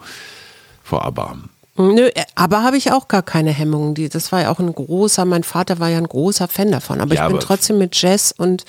vor 0.82 1.04
ABBA. 1.04 1.37
Nö, 1.76 2.07
äh, 2.14 2.25
aber 2.35 2.62
habe 2.62 2.76
ich 2.76 2.93
auch 2.93 3.09
gar 3.09 3.23
keine 3.23 3.50
Hemmungen. 3.50 3.95
Die, 3.95 4.09
das 4.09 4.31
war 4.33 4.43
ja 4.43 4.50
auch 4.50 4.59
ein 4.59 4.75
großer, 4.75 5.25
mein 5.25 5.43
Vater 5.43 5.79
war 5.79 5.88
ja 5.88 5.99
ein 5.99 6.09
großer 6.09 6.49
Fan 6.49 6.71
davon. 6.71 7.00
Aber 7.00 7.14
Ja, 7.14 7.23
ich 7.23 7.29
bin 7.29 7.37
aber- 7.37 7.45
trotzdem 7.47 7.79
mit 7.79 8.00
Jazz 8.00 8.35
und 8.37 8.64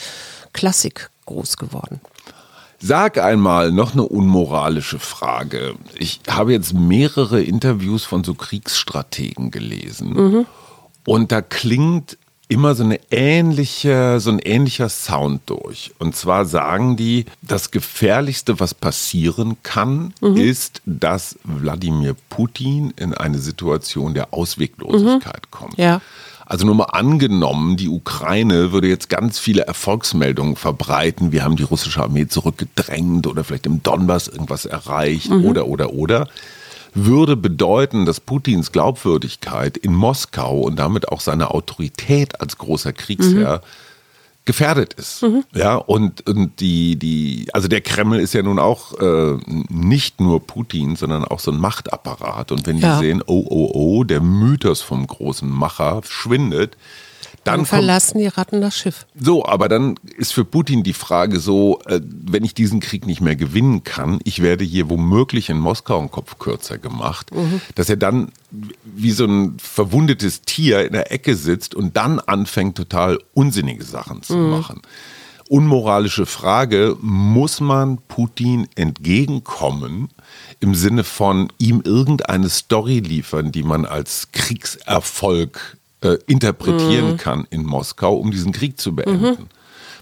Klassik 0.54 1.10
groß 1.26 1.58
geworden. 1.58 2.00
Sag 2.80 3.18
einmal 3.18 3.72
noch 3.72 3.94
eine 3.94 4.04
unmoralische 4.04 5.00
Frage. 5.00 5.76
Ich 5.96 6.20
habe 6.30 6.52
jetzt 6.52 6.74
mehrere 6.74 7.42
Interviews 7.42 8.04
von 8.04 8.24
so 8.26 8.34
Kriegsstrategen 8.34 9.52
gelesen. 9.52 10.46
Und 11.06 11.32
da 11.32 11.42
klingt 11.42 12.18
immer 12.48 12.76
so 12.76 12.84
eine 12.84 13.00
ähnliche, 13.10 14.20
so 14.20 14.30
ein 14.30 14.40
ähnlicher 14.40 14.90
Sound 14.90 15.42
durch. 15.48 15.92
Und 16.00 16.16
zwar 16.16 16.46
sagen 16.46 16.98
die, 16.98 17.26
das 17.42 17.72
Gefährlichste, 17.72 18.60
was 18.60 18.74
passieren 18.74 19.58
kann, 19.64 20.14
ist, 20.36 20.82
dass 20.86 21.38
Wladimir 21.44 22.16
Putin 22.30 22.94
in 22.98 23.14
eine 23.14 23.40
Situation 23.40 24.14
der 24.14 24.34
Ausweglosigkeit 24.34 25.52
kommt. 25.52 25.78
Ja. 25.78 26.02
Also 26.46 26.66
nur 26.66 26.76
mal 26.76 26.86
angenommen, 26.86 27.78
die 27.78 27.90
Ukraine 27.90 28.72
würde 28.72 28.88
jetzt 28.88 29.10
ganz 29.10 29.40
viele 29.40 29.66
Erfolgsmeldungen 29.66 30.56
verbreiten. 30.58 31.32
Wir 31.32 31.44
haben 31.44 31.56
die 31.56 31.64
russische 31.64 32.04
Armee 32.04 32.28
zurückgedrängt 32.28 33.26
oder 33.28 33.44
vielleicht 33.44 33.66
im 33.66 33.82
Donbass 33.82 34.28
irgendwas 34.28 34.66
erreicht 34.66 35.32
oder, 35.32 35.68
oder, 35.68 35.94
oder. 35.94 36.28
Würde 36.96 37.36
bedeuten, 37.36 38.06
dass 38.06 38.20
Putins 38.20 38.72
Glaubwürdigkeit 38.72 39.78
in 39.78 39.94
Moskau 39.94 40.60
und 40.62 40.78
damit 40.78 41.10
auch 41.10 41.22
seine 41.22 41.52
Autorität 41.52 42.40
als 42.42 42.58
großer 42.58 42.94
Kriegsherr 42.94 43.62
gefährdet 44.46 44.94
ist. 44.96 45.26
Ja, 45.54 45.76
und, 45.76 46.28
und 46.28 46.60
die, 46.60 46.98
die, 46.98 47.48
also 47.54 47.68
der 47.70 47.80
Kreml 47.82 48.20
ist 48.20 48.34
ja 48.34 48.44
nun 48.44 48.60
auch 48.60 48.94
äh, 49.00 49.38
nicht 49.70 50.20
nur 50.20 50.46
Putin, 50.46 50.96
sondern 50.98 51.24
auch 51.24 51.40
so 51.40 51.52
ein 51.52 51.58
Machtapparat. 51.60 52.52
Und 52.52 52.68
wenn 52.68 52.78
Ja. 52.78 52.98
die 53.00 53.06
sehen, 53.06 53.24
oh, 53.26 53.46
oh, 53.50 53.72
oh, 53.74 54.04
der 54.04 54.20
Mythos 54.20 54.82
vom 54.82 55.08
großen 55.08 55.50
Macher 55.50 56.02
schwindet, 56.08 56.76
dann 57.44 57.54
Dann 57.54 57.60
kommt 57.60 57.68
verlassen 57.70 58.20
die 58.20 58.28
Ratten 58.28 58.62
das 58.62 58.78
Schiff. 58.78 59.06
so, 59.20 59.46
aber 59.46 59.68
dann 59.70 59.96
ist 60.18 60.34
für 60.34 60.46
Putin 60.46 60.84
die 60.84 60.94
Frage 60.94 61.40
so, 61.40 61.80
äh, 61.86 62.00
wenn 62.04 62.44
ich 62.44 62.54
diesen 62.54 62.80
Krieg 62.80 63.06
nicht 63.06 63.22
mehr 63.22 63.36
gewinnen 63.36 63.84
kann, 63.84 64.20
ich 64.24 64.42
werde 64.42 64.64
hier 64.64 64.90
womöglich 64.90 65.50
in 65.50 65.58
Moskau 65.60 66.00
einen 66.00 66.12
Kopf 66.12 66.40
kürzer 66.40 66.78
gemacht, 66.78 67.32
dass 67.76 67.90
er 67.90 67.98
dann 67.98 68.32
wie 68.84 69.12
so 69.12 69.26
ein 69.26 69.58
verwundetes 69.60 70.42
Tier 70.42 70.86
in 70.86 70.94
der 70.94 71.12
Ecke 71.12 71.36
sitzt 71.36 71.76
und 71.76 71.98
dann 71.98 72.20
anfängt, 72.20 72.78
total 72.78 73.20
unsinnige 73.34 73.84
Sachen 73.84 74.22
zu 74.24 74.36
machen. 74.38 74.82
Unmoralische 75.50 76.26
Frage, 76.26 76.98
muss 77.02 77.60
man 77.60 77.98
Putin 78.08 78.68
entgegenkommen 78.76 80.10
im 80.62 80.74
Sinne 80.74 81.04
von 81.04 81.52
ihm 81.58 81.82
irgendeine 81.84 82.50
Story 82.50 83.00
liefern, 83.00 83.52
die 83.52 83.64
man 83.64 83.86
als 83.86 84.30
Kriegserfolg 84.32 85.78
äh, 86.04 86.18
interpretieren 86.28 87.18
kann 87.18 87.48
in 87.50 87.64
Moskau, 87.64 88.16
um 88.18 88.32
diesen 88.32 88.52
Krieg 88.52 88.80
zu 88.80 88.96
beenden. 88.96 89.50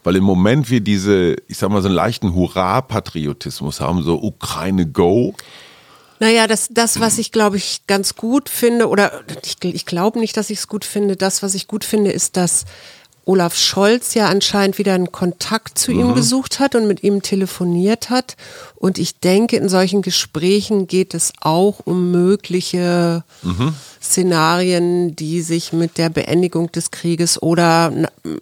Weil 0.03 0.15
im 0.15 0.23
Moment 0.23 0.69
wir 0.69 0.81
diese, 0.81 1.35
ich 1.47 1.57
sag 1.57 1.69
mal, 1.69 1.81
so 1.81 1.87
einen 1.87 1.95
leichten 1.95 2.33
Hurra-Patriotismus 2.33 3.81
haben, 3.81 4.01
so 4.01 4.21
Ukraine 4.21 4.87
go. 4.87 5.35
Naja, 6.19 6.47
das, 6.47 6.69
das, 6.71 6.99
was 6.99 7.17
ich 7.17 7.31
glaube 7.31 7.57
ich 7.57 7.87
ganz 7.87 8.15
gut 8.15 8.49
finde, 8.49 8.89
oder 8.89 9.21
ich, 9.43 9.57
ich 9.63 9.85
glaube 9.85 10.19
nicht, 10.19 10.37
dass 10.37 10.49
ich 10.49 10.59
es 10.59 10.67
gut 10.67 10.85
finde, 10.85 11.15
das, 11.15 11.43
was 11.43 11.55
ich 11.55 11.67
gut 11.67 11.83
finde, 11.83 12.11
ist, 12.11 12.37
dass 12.37 12.65
Olaf 13.25 13.55
Scholz 13.55 14.13
ja 14.15 14.27
anscheinend 14.27 14.77
wieder 14.77 14.93
einen 14.93 15.11
Kontakt 15.11 15.77
zu 15.77 15.91
mhm. 15.91 15.99
ihm 15.99 16.15
gesucht 16.15 16.59
hat 16.59 16.75
und 16.75 16.87
mit 16.87 17.03
ihm 17.03 17.21
telefoniert 17.21 18.09
hat. 18.09 18.35
Und 18.75 18.97
ich 18.97 19.19
denke, 19.19 19.57
in 19.57 19.69
solchen 19.69 20.01
Gesprächen 20.01 20.87
geht 20.87 21.13
es 21.13 21.31
auch 21.39 21.81
um 21.85 22.11
mögliche 22.11 23.23
mhm. 23.43 23.75
Szenarien, 24.01 25.15
die 25.15 25.41
sich 25.41 25.71
mit 25.71 25.99
der 25.99 26.09
Beendigung 26.09 26.71
des 26.71 26.89
Krieges 26.89 27.39
oder, 27.39 27.93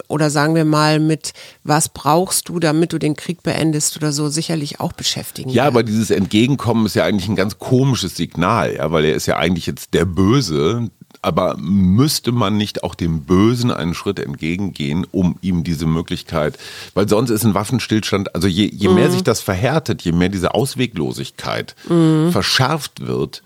oder 0.07 0.29
sagen 0.29 0.55
wir 0.55 0.63
mal 0.63 1.01
mit, 1.01 1.33
was 1.65 1.89
brauchst 1.89 2.47
du, 2.47 2.59
damit 2.59 2.93
du 2.93 2.99
den 2.99 3.17
Krieg 3.17 3.43
beendest 3.43 3.97
oder 3.97 4.13
so, 4.13 4.29
sicherlich 4.29 4.79
auch 4.79 4.93
beschäftigen. 4.93 5.49
Ja, 5.49 5.63
werden. 5.63 5.75
aber 5.75 5.83
dieses 5.83 6.09
Entgegenkommen 6.09 6.85
ist 6.85 6.95
ja 6.95 7.03
eigentlich 7.03 7.27
ein 7.27 7.35
ganz 7.35 7.59
komisches 7.59 8.15
Signal, 8.15 8.75
ja, 8.75 8.91
weil 8.91 9.03
er 9.03 9.15
ist 9.15 9.25
ja 9.25 9.35
eigentlich 9.35 9.65
jetzt 9.65 9.93
der 9.93 10.05
Böse, 10.05 10.89
aber 11.21 11.57
müsste 11.57 12.31
man 12.31 12.57
nicht 12.57 12.83
auch 12.83 12.95
dem 12.95 13.21
Bösen 13.21 13.71
einen 13.71 13.93
Schritt 13.93 14.19
entgegengehen, 14.19 15.05
um 15.11 15.37
ihm 15.41 15.63
diese 15.63 15.85
Möglichkeit, 15.85 16.57
weil 16.93 17.09
sonst 17.09 17.29
ist 17.29 17.43
ein 17.43 17.53
Waffenstillstand, 17.53 18.35
also 18.35 18.47
je, 18.47 18.69
je 18.71 18.87
mehr 18.89 19.09
mhm. 19.09 19.13
sich 19.13 19.23
das 19.23 19.41
verhärtet, 19.41 20.01
je 20.01 20.13
mehr 20.13 20.29
diese 20.29 20.53
Ausweglosigkeit 20.53 21.75
mhm. 21.89 22.31
verschärft 22.31 23.05
wird, 23.05 23.43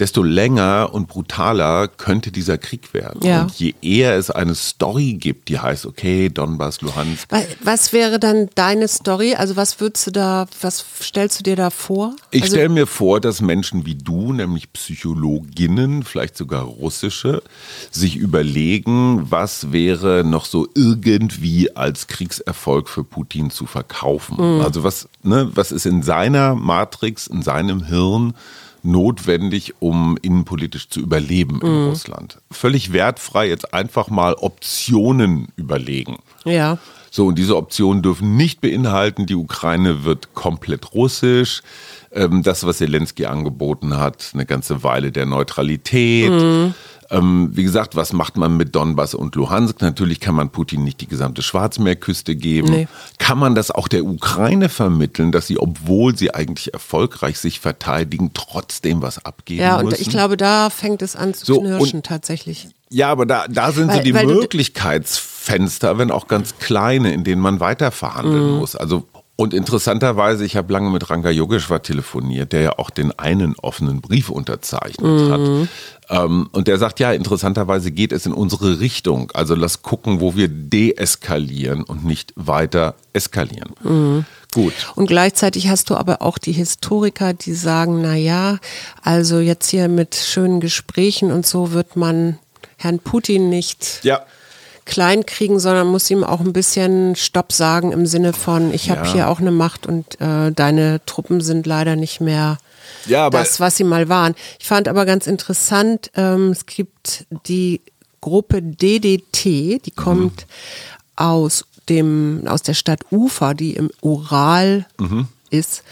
desto 0.00 0.22
länger 0.22 0.90
und 0.92 1.08
brutaler 1.08 1.86
könnte 1.86 2.32
dieser 2.32 2.56
Krieg 2.56 2.94
werden. 2.94 3.20
Ja. 3.22 3.42
Und 3.42 3.52
je 3.52 3.74
eher 3.82 4.16
es 4.16 4.30
eine 4.30 4.54
Story 4.54 5.12
gibt, 5.12 5.48
die 5.48 5.58
heißt, 5.58 5.84
okay, 5.84 6.30
Donbass, 6.30 6.80
Luhansk. 6.80 7.28
Was 7.62 7.92
wäre 7.92 8.18
dann 8.18 8.48
deine 8.54 8.88
Story? 8.88 9.34
Also 9.34 9.56
was 9.56 9.78
würdest 9.78 10.06
du 10.06 10.10
da, 10.10 10.46
was 10.62 10.84
stellst 11.02 11.38
du 11.38 11.42
dir 11.42 11.56
da 11.56 11.68
vor? 11.68 12.16
Ich 12.30 12.42
also 12.44 12.56
stelle 12.56 12.70
mir 12.70 12.86
vor, 12.86 13.20
dass 13.20 13.42
Menschen 13.42 13.84
wie 13.84 13.94
du, 13.94 14.32
nämlich 14.32 14.72
Psychologinnen, 14.72 16.02
vielleicht 16.02 16.36
sogar 16.36 16.62
russische, 16.64 17.42
sich 17.90 18.16
überlegen, 18.16 19.30
was 19.30 19.70
wäre 19.70 20.24
noch 20.24 20.46
so 20.46 20.66
irgendwie 20.74 21.76
als 21.76 22.06
Kriegserfolg 22.06 22.88
für 22.88 23.04
Putin 23.04 23.50
zu 23.50 23.66
verkaufen. 23.66 24.36
Mhm. 24.36 24.62
Also 24.62 24.82
was, 24.82 25.08
ne, 25.22 25.50
was 25.54 25.72
ist 25.72 25.84
in 25.84 26.02
seiner 26.02 26.54
Matrix, 26.54 27.26
in 27.26 27.42
seinem 27.42 27.84
Hirn 27.84 28.34
notwendig, 28.84 29.74
um 29.80 30.18
innenpolitisch 30.20 30.88
zu 30.88 31.00
überleben 31.00 31.60
in 31.62 31.68
mhm. 31.68 31.88
Russland. 31.88 32.38
Völlig 32.50 32.92
wertfrei 32.92 33.48
jetzt 33.48 33.74
einfach 33.74 34.08
mal 34.08 34.34
Optionen 34.34 35.48
überlegen. 35.56 36.18
Ja. 36.44 36.78
So, 37.10 37.26
und 37.26 37.38
diese 37.38 37.56
Optionen 37.56 38.02
dürfen 38.02 38.36
nicht 38.36 38.60
beinhalten, 38.60 39.26
die 39.26 39.34
Ukraine 39.34 40.04
wird 40.04 40.34
komplett 40.34 40.94
russisch. 40.94 41.62
Ähm, 42.12 42.42
das, 42.42 42.64
was 42.64 42.78
Zelensky 42.78 43.26
angeboten 43.26 43.96
hat, 43.96 44.30
eine 44.34 44.46
ganze 44.46 44.82
Weile 44.84 45.10
der 45.10 45.26
Neutralität. 45.26 46.30
Mhm. 46.30 46.74
Ähm, 47.10 47.50
wie 47.52 47.64
gesagt, 47.64 47.96
was 47.96 48.12
macht 48.12 48.36
man 48.36 48.56
mit 48.56 48.74
Donbass 48.74 49.14
und 49.14 49.34
Luhansk? 49.34 49.82
Natürlich 49.82 50.20
kann 50.20 50.34
man 50.36 50.50
Putin 50.50 50.84
nicht 50.84 51.00
die 51.00 51.08
gesamte 51.08 51.42
Schwarzmeerküste 51.42 52.36
geben. 52.36 52.70
Nee. 52.70 52.88
Kann 53.18 53.38
man 53.38 53.56
das 53.56 53.72
auch 53.72 53.88
der 53.88 54.04
Ukraine 54.04 54.68
vermitteln, 54.68 55.32
dass 55.32 55.48
sie, 55.48 55.58
obwohl 55.58 56.16
sie 56.16 56.32
eigentlich 56.32 56.72
erfolgreich 56.72 57.38
sich 57.38 57.58
verteidigen, 57.58 58.30
trotzdem 58.32 59.02
was 59.02 59.24
abgeben 59.24 59.62
Ja, 59.62 59.78
und 59.78 59.86
müssen? 59.86 60.02
ich 60.02 60.08
glaube, 60.08 60.36
da 60.36 60.70
fängt 60.70 61.02
es 61.02 61.16
an 61.16 61.34
zu 61.34 61.44
so, 61.46 61.60
knirschen 61.60 62.04
tatsächlich. 62.04 62.68
Ja, 62.90 63.10
aber 63.10 63.26
da, 63.26 63.46
da 63.48 63.72
sind 63.72 63.88
weil, 63.88 63.98
so 63.98 64.02
die 64.02 64.12
Möglichkeitsfenster, 64.12 65.98
wenn 65.98 66.10
auch 66.10 66.28
ganz 66.28 66.58
kleine, 66.58 67.12
in 67.12 67.24
denen 67.24 67.40
man 67.40 67.60
weiter 67.60 67.90
verhandeln 67.90 68.52
mhm. 68.52 68.58
muss. 68.58 68.76
Also 68.76 69.06
und 69.40 69.54
interessanterweise, 69.54 70.44
ich 70.44 70.54
habe 70.54 70.70
lange 70.70 70.90
mit 70.90 71.08
Ranga 71.08 71.30
Yogeshwar 71.30 71.82
telefoniert, 71.82 72.52
der 72.52 72.60
ja 72.60 72.78
auch 72.78 72.90
den 72.90 73.18
einen 73.18 73.54
offenen 73.56 74.02
Brief 74.02 74.28
unterzeichnet 74.28 75.00
mhm. 75.00 75.32
hat. 75.32 75.68
Ähm, 76.10 76.50
und 76.52 76.68
der 76.68 76.76
sagt, 76.76 77.00
ja, 77.00 77.10
interessanterweise 77.12 77.90
geht 77.90 78.12
es 78.12 78.26
in 78.26 78.34
unsere 78.34 78.80
Richtung. 78.80 79.30
Also 79.32 79.54
lass 79.54 79.80
gucken, 79.80 80.20
wo 80.20 80.36
wir 80.36 80.48
deeskalieren 80.48 81.84
und 81.84 82.04
nicht 82.04 82.34
weiter 82.36 82.96
eskalieren. 83.14 83.70
Mhm. 83.82 84.26
Gut. 84.52 84.74
Und 84.94 85.06
gleichzeitig 85.06 85.68
hast 85.68 85.88
du 85.88 85.96
aber 85.96 86.20
auch 86.20 86.36
die 86.36 86.52
Historiker, 86.52 87.32
die 87.32 87.54
sagen, 87.54 88.02
na 88.02 88.16
ja, 88.16 88.58
also 89.00 89.38
jetzt 89.38 89.70
hier 89.70 89.88
mit 89.88 90.16
schönen 90.16 90.60
Gesprächen 90.60 91.32
und 91.32 91.46
so 91.46 91.72
wird 91.72 91.96
man 91.96 92.38
Herrn 92.76 92.98
Putin 92.98 93.48
nicht 93.48 94.00
ja 94.02 94.20
klein 94.84 95.26
kriegen, 95.26 95.60
sondern 95.60 95.86
muss 95.86 96.10
ihm 96.10 96.24
auch 96.24 96.40
ein 96.40 96.52
bisschen 96.52 97.16
Stopp 97.16 97.52
sagen 97.52 97.92
im 97.92 98.06
Sinne 98.06 98.32
von, 98.32 98.72
ich 98.72 98.90
habe 98.90 99.06
ja. 99.06 99.12
hier 99.12 99.28
auch 99.28 99.40
eine 99.40 99.50
Macht 99.50 99.86
und 99.86 100.20
äh, 100.20 100.52
deine 100.52 101.00
Truppen 101.06 101.40
sind 101.40 101.66
leider 101.66 101.96
nicht 101.96 102.20
mehr 102.20 102.58
ja, 103.06 103.30
das, 103.30 103.60
was 103.60 103.76
sie 103.76 103.84
mal 103.84 104.08
waren. 104.08 104.34
Ich 104.58 104.66
fand 104.66 104.88
aber 104.88 105.06
ganz 105.06 105.26
interessant, 105.26 106.10
ähm, 106.16 106.50
es 106.50 106.66
gibt 106.66 107.26
die 107.46 107.80
Gruppe 108.20 108.62
DDT, 108.62 109.80
die 109.84 109.92
kommt 109.94 110.46
mhm. 110.46 110.46
aus 111.16 111.64
dem, 111.88 112.42
aus 112.46 112.62
der 112.62 112.74
Stadt 112.74 113.00
Ufa, 113.10 113.54
die 113.54 113.74
im 113.74 113.90
Ural 114.02 114.86
mhm. 114.98 115.28
ist. 115.50 115.82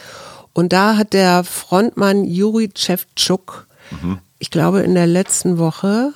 Und 0.52 0.72
da 0.72 0.96
hat 0.96 1.12
der 1.12 1.44
Frontmann 1.44 2.24
Juri 2.24 2.70
Chevchuk, 2.74 3.66
mhm. 3.90 4.18
ich 4.38 4.50
glaube 4.50 4.80
in 4.80 4.94
der 4.94 5.06
letzten 5.06 5.58
Woche, 5.58 6.12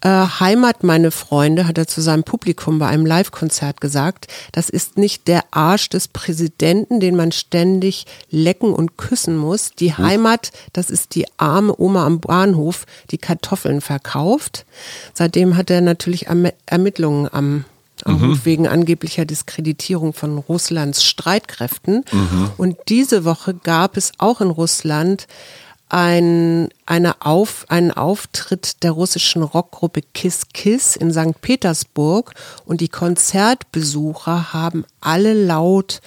äh, 0.00 0.08
Heimat, 0.08 0.84
meine 0.84 1.10
Freunde, 1.10 1.66
hat 1.66 1.78
er 1.78 1.86
zu 1.86 2.00
seinem 2.00 2.22
Publikum 2.22 2.78
bei 2.78 2.86
einem 2.86 3.04
Live-Konzert 3.04 3.80
gesagt, 3.80 4.28
das 4.52 4.68
ist 4.68 4.96
nicht 4.96 5.26
der 5.26 5.42
Arsch 5.50 5.88
des 5.88 6.08
Präsidenten, 6.08 7.00
den 7.00 7.16
man 7.16 7.32
ständig 7.32 8.06
lecken 8.30 8.72
und 8.72 8.96
küssen 8.96 9.36
muss. 9.36 9.72
Die 9.72 9.96
hm. 9.96 10.04
Heimat, 10.04 10.52
das 10.72 10.90
ist 10.90 11.14
die 11.14 11.26
arme 11.36 11.74
Oma 11.78 12.06
am 12.06 12.20
Bahnhof, 12.20 12.86
die 13.10 13.18
Kartoffeln 13.18 13.80
verkauft. 13.80 14.66
Seitdem 15.14 15.56
hat 15.56 15.70
er 15.70 15.80
natürlich 15.80 16.28
Erm 16.28 16.48
Ermittlungen 16.66 17.28
am 17.32 17.64
am 18.04 18.20
mhm. 18.20 18.28
Hut 18.28 18.44
wegen 18.44 18.68
angeblicher 18.68 19.24
Diskreditierung 19.24 20.12
von 20.12 20.38
Russlands 20.38 21.02
Streitkräften. 21.02 22.04
Mhm. 22.10 22.50
Und 22.56 22.76
diese 22.88 23.24
Woche 23.24 23.54
gab 23.54 23.96
es 23.96 24.12
auch 24.18 24.40
in 24.40 24.50
Russland 24.50 25.26
ein, 25.88 26.68
eine 26.86 27.22
Auf, 27.22 27.66
einen 27.68 27.90
Auftritt 27.90 28.82
der 28.82 28.92
russischen 28.92 29.42
Rockgruppe 29.42 30.02
Kiss 30.14 30.46
Kiss 30.52 30.96
in 30.96 31.12
St. 31.12 31.40
Petersburg 31.40 32.34
und 32.64 32.80
die 32.80 32.88
Konzertbesucher 32.88 34.52
haben 34.52 34.84
alle 35.00 35.32
laut 35.32 36.00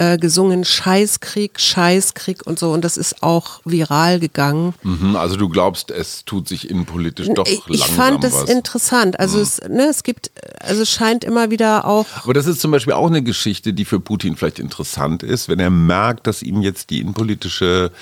äh, 0.00 0.16
gesungen 0.16 0.64
Scheißkrieg, 0.64 1.60
Scheißkrieg 1.60 2.46
und 2.46 2.58
so 2.58 2.72
und 2.72 2.84
das 2.84 2.96
ist 2.96 3.22
auch 3.22 3.60
viral 3.64 4.18
gegangen. 4.18 4.74
Mhm, 4.82 5.14
also 5.14 5.36
du 5.36 5.48
glaubst, 5.48 5.90
es 5.90 6.24
tut 6.24 6.48
sich 6.48 6.70
innenpolitisch 6.70 7.28
doch 7.34 7.46
ich, 7.46 7.60
langsam 7.66 7.74
Ich 7.74 7.84
fand 7.84 8.24
es 8.24 8.44
interessant. 8.44 9.20
Also 9.20 9.36
mhm. 9.36 9.42
es, 9.42 9.60
ne, 9.68 9.88
es 9.90 10.02
gibt, 10.02 10.30
also 10.60 10.82
es 10.82 10.90
scheint 10.90 11.22
immer 11.22 11.50
wieder 11.50 11.84
auch. 11.84 12.06
Aber 12.22 12.32
das 12.32 12.46
ist 12.46 12.60
zum 12.60 12.70
Beispiel 12.70 12.94
auch 12.94 13.08
eine 13.08 13.22
Geschichte, 13.22 13.74
die 13.74 13.84
für 13.84 14.00
Putin 14.00 14.36
vielleicht 14.36 14.58
interessant 14.58 15.22
ist, 15.22 15.48
wenn 15.50 15.60
er 15.60 15.70
merkt, 15.70 16.26
dass 16.26 16.42
ihm 16.42 16.62
jetzt 16.62 16.88
die 16.88 17.00
innenpolitische 17.00 17.92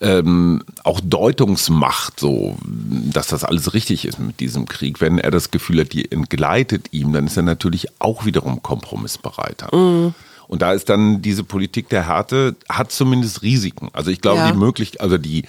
ähm, 0.00 0.62
auch 0.84 1.00
Deutungsmacht, 1.00 2.20
so, 2.20 2.56
dass 2.64 3.28
das 3.28 3.44
alles 3.44 3.74
richtig 3.74 4.04
ist 4.04 4.18
mit 4.18 4.40
diesem 4.40 4.66
Krieg. 4.66 5.00
Wenn 5.00 5.18
er 5.18 5.30
das 5.30 5.50
Gefühl 5.50 5.80
hat, 5.80 5.92
die 5.92 6.10
entgleitet 6.10 6.92
ihm, 6.92 7.12
dann 7.12 7.26
ist 7.26 7.36
er 7.36 7.42
natürlich 7.42 7.88
auch 7.98 8.24
wiederum 8.24 8.62
kompromissbereiter. 8.62 9.74
Mhm. 9.76 10.14
Und 10.46 10.62
da 10.62 10.72
ist 10.72 10.88
dann 10.88 11.20
diese 11.20 11.44
Politik 11.44 11.88
der 11.90 12.06
Härte, 12.06 12.56
hat 12.68 12.90
zumindest 12.90 13.42
Risiken. 13.42 13.90
Also 13.92 14.10
ich 14.10 14.20
glaube, 14.20 14.38
ja. 14.38 14.50
die 14.50 14.56
Möglichkeit, 14.56 15.00
also 15.02 15.18
die, 15.18 15.44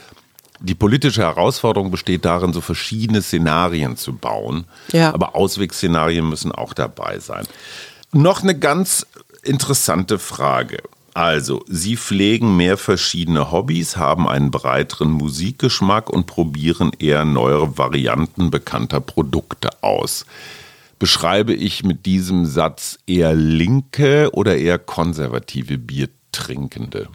die 0.59 0.75
politische 0.75 1.21
Herausforderung 1.21 1.89
besteht 1.89 2.25
darin, 2.25 2.51
so 2.51 2.59
verschiedene 2.59 3.21
Szenarien 3.21 3.95
zu 3.95 4.13
bauen. 4.13 4.65
Ja. 4.91 5.13
Aber 5.13 5.35
Auswegsszenarien 5.35 6.27
müssen 6.27 6.51
auch 6.51 6.73
dabei 6.73 7.19
sein. 7.19 7.45
Noch 8.11 8.43
eine 8.43 8.57
ganz 8.57 9.05
interessante 9.43 10.19
Frage. 10.19 10.79
Also, 11.13 11.63
Sie 11.67 11.97
pflegen 11.97 12.57
mehr 12.57 12.77
verschiedene 12.77 13.51
Hobbys, 13.51 13.97
haben 13.97 14.27
einen 14.27 14.51
breiteren 14.51 15.11
Musikgeschmack 15.11 16.09
und 16.09 16.27
probieren 16.27 16.91
eher 16.99 17.25
neuere 17.25 17.77
Varianten 17.77 18.51
bekannter 18.51 18.99
Produkte 19.01 19.69
aus. 19.81 20.25
Beschreibe 20.99 21.53
ich 21.53 21.83
mit 21.83 22.05
diesem 22.05 22.45
Satz 22.45 22.99
eher 23.07 23.33
linke 23.33 24.29
oder 24.33 24.57
eher 24.57 24.77
konservative 24.77 25.77
Biertrinkende? 25.77 27.07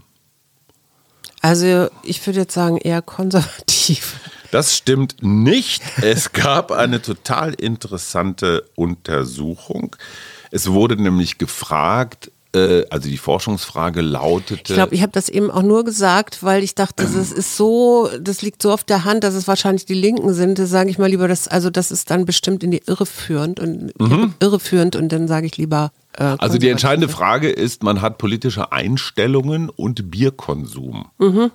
Also, 1.43 1.89
ich 2.03 2.27
würde 2.27 2.41
jetzt 2.41 2.55
sagen 2.55 2.79
eher 2.79 3.03
konservativ. 3.03 4.19
Das 4.51 4.77
stimmt 4.77 5.17
nicht. 5.21 5.83
Es 6.01 6.33
gab 6.33 6.71
eine 6.71 7.03
total 7.03 7.55
interessante 7.55 8.65
Untersuchung. 8.77 9.97
Es 10.53 10.71
wurde 10.71 10.97
nämlich 10.97 11.39
gefragt, 11.39 12.31
äh, 12.55 12.87
also 12.91 13.09
die 13.09 13.19
Forschungsfrage 13.19 14.01
lautete. 14.01 14.73
Ich 14.73 14.75
glaube, 14.75 14.95
ich 14.95 15.03
habe 15.03 15.13
das 15.13 15.29
eben 15.29 15.51
auch 15.51 15.63
nur 15.63 15.85
gesagt, 15.85 16.43
weil 16.43 16.63
ich 16.63 16.75
dachte, 16.75 17.03
das 17.03 17.15
ist 17.15 17.57
so, 17.57 18.09
das 18.21 18.43
liegt 18.43 18.63
so 18.63 18.73
auf 18.73 18.85
der 18.85 19.05
Hand, 19.05 19.25
dass 19.25 19.35
es 19.35 19.49
wahrscheinlich 19.49 19.87
die 19.87 19.95
Linken 19.95 20.33
sind. 20.35 20.59
Das 20.59 20.71
sage 20.71 20.91
ich 20.91 20.99
mal 20.99 21.09
lieber, 21.09 21.29
das, 21.29 21.49
also 21.49 21.71
das 21.71 21.91
ist 21.91 22.11
dann 22.11 22.25
bestimmt 22.25 22.63
in 22.63 22.71
die 22.71 22.83
Irre 22.87 23.07
führend 23.07 23.61
und 23.61 23.99
mhm. 24.01 24.35
irreführend 24.41 24.97
und 24.97 25.11
dann 25.11 25.29
sage 25.29 25.47
ich 25.47 25.57
lieber 25.57 25.93
Äh, 26.17 26.37
also 26.39 26.59
die 26.59 26.69
entscheidende 26.69 27.09
Frage 27.09 27.51
ist, 27.51 27.83
man 27.83 28.01
hat 28.01 28.19
politische 28.19 28.71
Einstellungen 28.71 29.69
und 29.69 30.11
Bierkonsum 30.11 31.07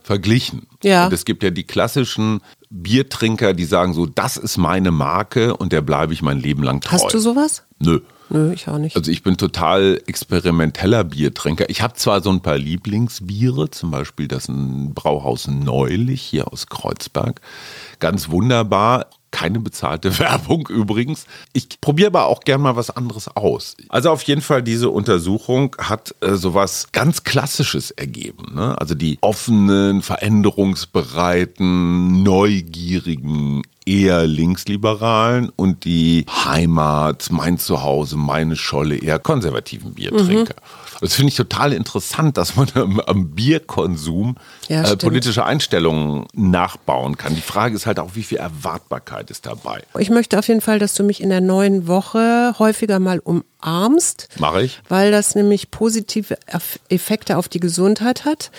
verglichen. 0.04 0.68
Ja. 0.84 1.06
Und 1.06 1.14
es 1.14 1.24
gibt 1.24 1.44
ja 1.44 1.50
die 1.50 1.64
klassischen 1.64 2.42
Biertrinker, 2.70 3.54
die 3.54 3.66
sagen 3.66 3.94
so, 3.94 4.06
das 4.06 4.38
ist 4.38 4.58
meine 4.58 4.92
Marke 4.92 5.56
und 5.56 5.72
der 5.72 5.82
bleibe 5.82 6.14
ich 6.14 6.22
mein 6.22 6.40
Leben 6.40 6.64
lang 6.64 6.82
treu. 6.82 6.92
Hast 6.92 7.14
du 7.14 7.20
sowas? 7.20 7.64
Nö. 7.80 8.02
Nö, 8.30 8.54
ich 8.54 8.68
auch 8.68 8.78
nicht. 8.78 8.96
Also 8.96 9.10
ich 9.10 9.24
bin 9.24 9.38
total 9.38 10.00
experimenteller 10.06 11.04
Biertrinker. 11.04 11.68
Ich 11.70 11.82
habe 11.82 11.96
zwar 11.96 12.22
so 12.22 12.30
ein 12.30 12.42
paar 12.42 12.60
Lieblingsbiere, 12.60 13.72
zum 13.72 13.90
Beispiel 13.92 14.28
das 14.28 14.48
ein 14.48 14.94
Brauhaus 14.94 15.48
Neulich 15.48 16.22
hier 16.22 16.52
aus 16.52 16.68
Kreuzberg. 16.68 17.40
Ganz 18.00 18.30
wunderbar. 18.30 19.08
Keine 19.32 19.60
bezahlte 19.60 20.18
Werbung 20.20 20.68
übrigens. 20.70 21.26
Ich 21.54 21.82
probiere 21.82 22.08
aber 22.08 22.26
auch 22.28 22.42
gern 22.42 22.62
mal 22.62 22.76
was 22.76 22.92
anderes 22.92 23.36
aus. 23.36 23.76
Also 23.90 24.12
auf 24.12 24.22
jeden 24.24 24.42
Fall, 24.42 24.64
diese 24.64 24.90
Untersuchung 24.90 25.76
hat 25.80 26.16
äh, 26.22 26.36
sowas 26.36 26.88
ganz 26.92 27.24
Klassisches 27.24 27.92
ergeben. 27.92 28.56
Ne? 28.56 28.76
Also 28.80 28.96
die 28.96 29.20
offenen, 29.22 30.02
veränderungsbereiten, 30.02 32.24
neugierigen, 32.24 33.62
eher 33.90 34.28
linksliberalen 34.28 35.50
und 35.56 35.84
die 35.86 36.26
Heimat, 36.46 37.28
mein 37.32 37.58
Zuhause, 37.58 38.18
meine 38.18 38.56
Scholle, 38.56 38.96
eher 38.98 39.20
konservativen 39.20 39.94
Biertrinker. 39.94 40.56
Das 41.02 41.14
finde 41.16 41.30
ich 41.30 41.36
total 41.38 41.72
interessant, 41.72 42.36
dass 42.38 42.58
man 42.58 42.68
am, 42.76 43.00
am 43.00 43.30
Bierkonsum 43.30 44.36
Ja, 44.68 44.84
äh, 44.84 44.98
politische 44.98 45.46
Einstellungen 45.46 46.26
nachbauen 46.34 47.16
kann. 47.18 47.36
Die 47.36 47.42
Frage 47.42 47.74
ist 47.76 47.86
halt 47.86 48.00
auch, 48.00 48.12
wie 48.16 48.24
viel 48.24 48.38
Erwartbarkeit 48.38 49.32
ist 49.32 49.46
dabei. 49.46 49.82
Ich 49.98 50.10
möchte 50.10 50.38
auf 50.38 50.48
jeden 50.50 50.60
Fall, 50.60 50.78
dass 50.78 50.94
du 50.96 51.04
mich 51.04 51.22
in 51.22 51.30
der 51.30 51.40
neuen 51.42 51.88
Woche 51.88 52.54
häufiger 52.60 53.00
mal 53.00 53.20
umarmst. 53.20 54.28
Mache 54.40 54.64
ich? 54.64 54.82
Weil 54.90 55.12
das 55.12 55.36
nämlich 55.36 55.72
positive 55.72 56.38
Eff- 56.48 56.80
Effekte 56.90 57.38
auf 57.38 57.48
die 57.48 57.62
Gesundheit 57.62 58.26
hat. 58.26 58.52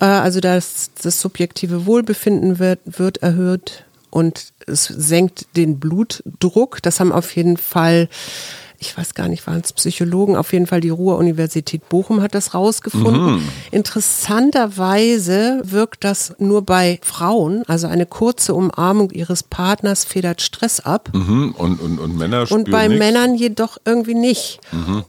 Äh, 0.00 0.04
Also 0.04 0.40
das, 0.40 0.90
das 1.02 1.20
subjektive 1.20 1.84
Wohlbefinden 1.86 2.58
wird, 2.58 2.80
wird 2.86 3.18
erhöht 3.18 3.84
und 4.14 4.52
es 4.68 4.84
senkt 4.84 5.56
den 5.56 5.80
Blutdruck. 5.80 6.80
Das 6.82 7.00
haben 7.00 7.10
auf 7.10 7.34
jeden 7.34 7.56
Fall, 7.56 8.08
ich 8.84 8.96
weiß 8.96 9.14
gar 9.14 9.28
nicht, 9.28 9.46
waren 9.46 9.60
es 9.64 9.72
Psychologen, 9.72 10.36
auf 10.36 10.52
jeden 10.52 10.66
Fall 10.66 10.80
die 10.80 10.90
Ruhr-Universität 10.90 11.88
Bochum 11.88 12.20
hat 12.22 12.34
das 12.34 12.54
rausgefunden. 12.54 13.42
Interessanterweise 13.70 15.62
wirkt 15.64 16.04
das 16.04 16.34
nur 16.38 16.62
bei 16.62 16.98
Frauen, 17.02 17.62
also 17.66 17.86
eine 17.86 18.06
kurze 18.06 18.54
Umarmung 18.54 19.10
ihres 19.10 19.42
Partners 19.42 20.04
federt 20.04 20.42
Stress 20.42 20.80
ab. 20.80 21.10
Mhm. 21.12 21.54
Und, 21.56 21.80
und, 21.80 21.98
und 21.98 22.16
Männer 22.16 22.44
Und 22.50 22.70
bei 22.70 22.88
nichts. 22.88 22.98
Männern 23.04 23.34
jedoch 23.34 23.78
irgendwie 23.84 24.14
nicht. 24.14 24.60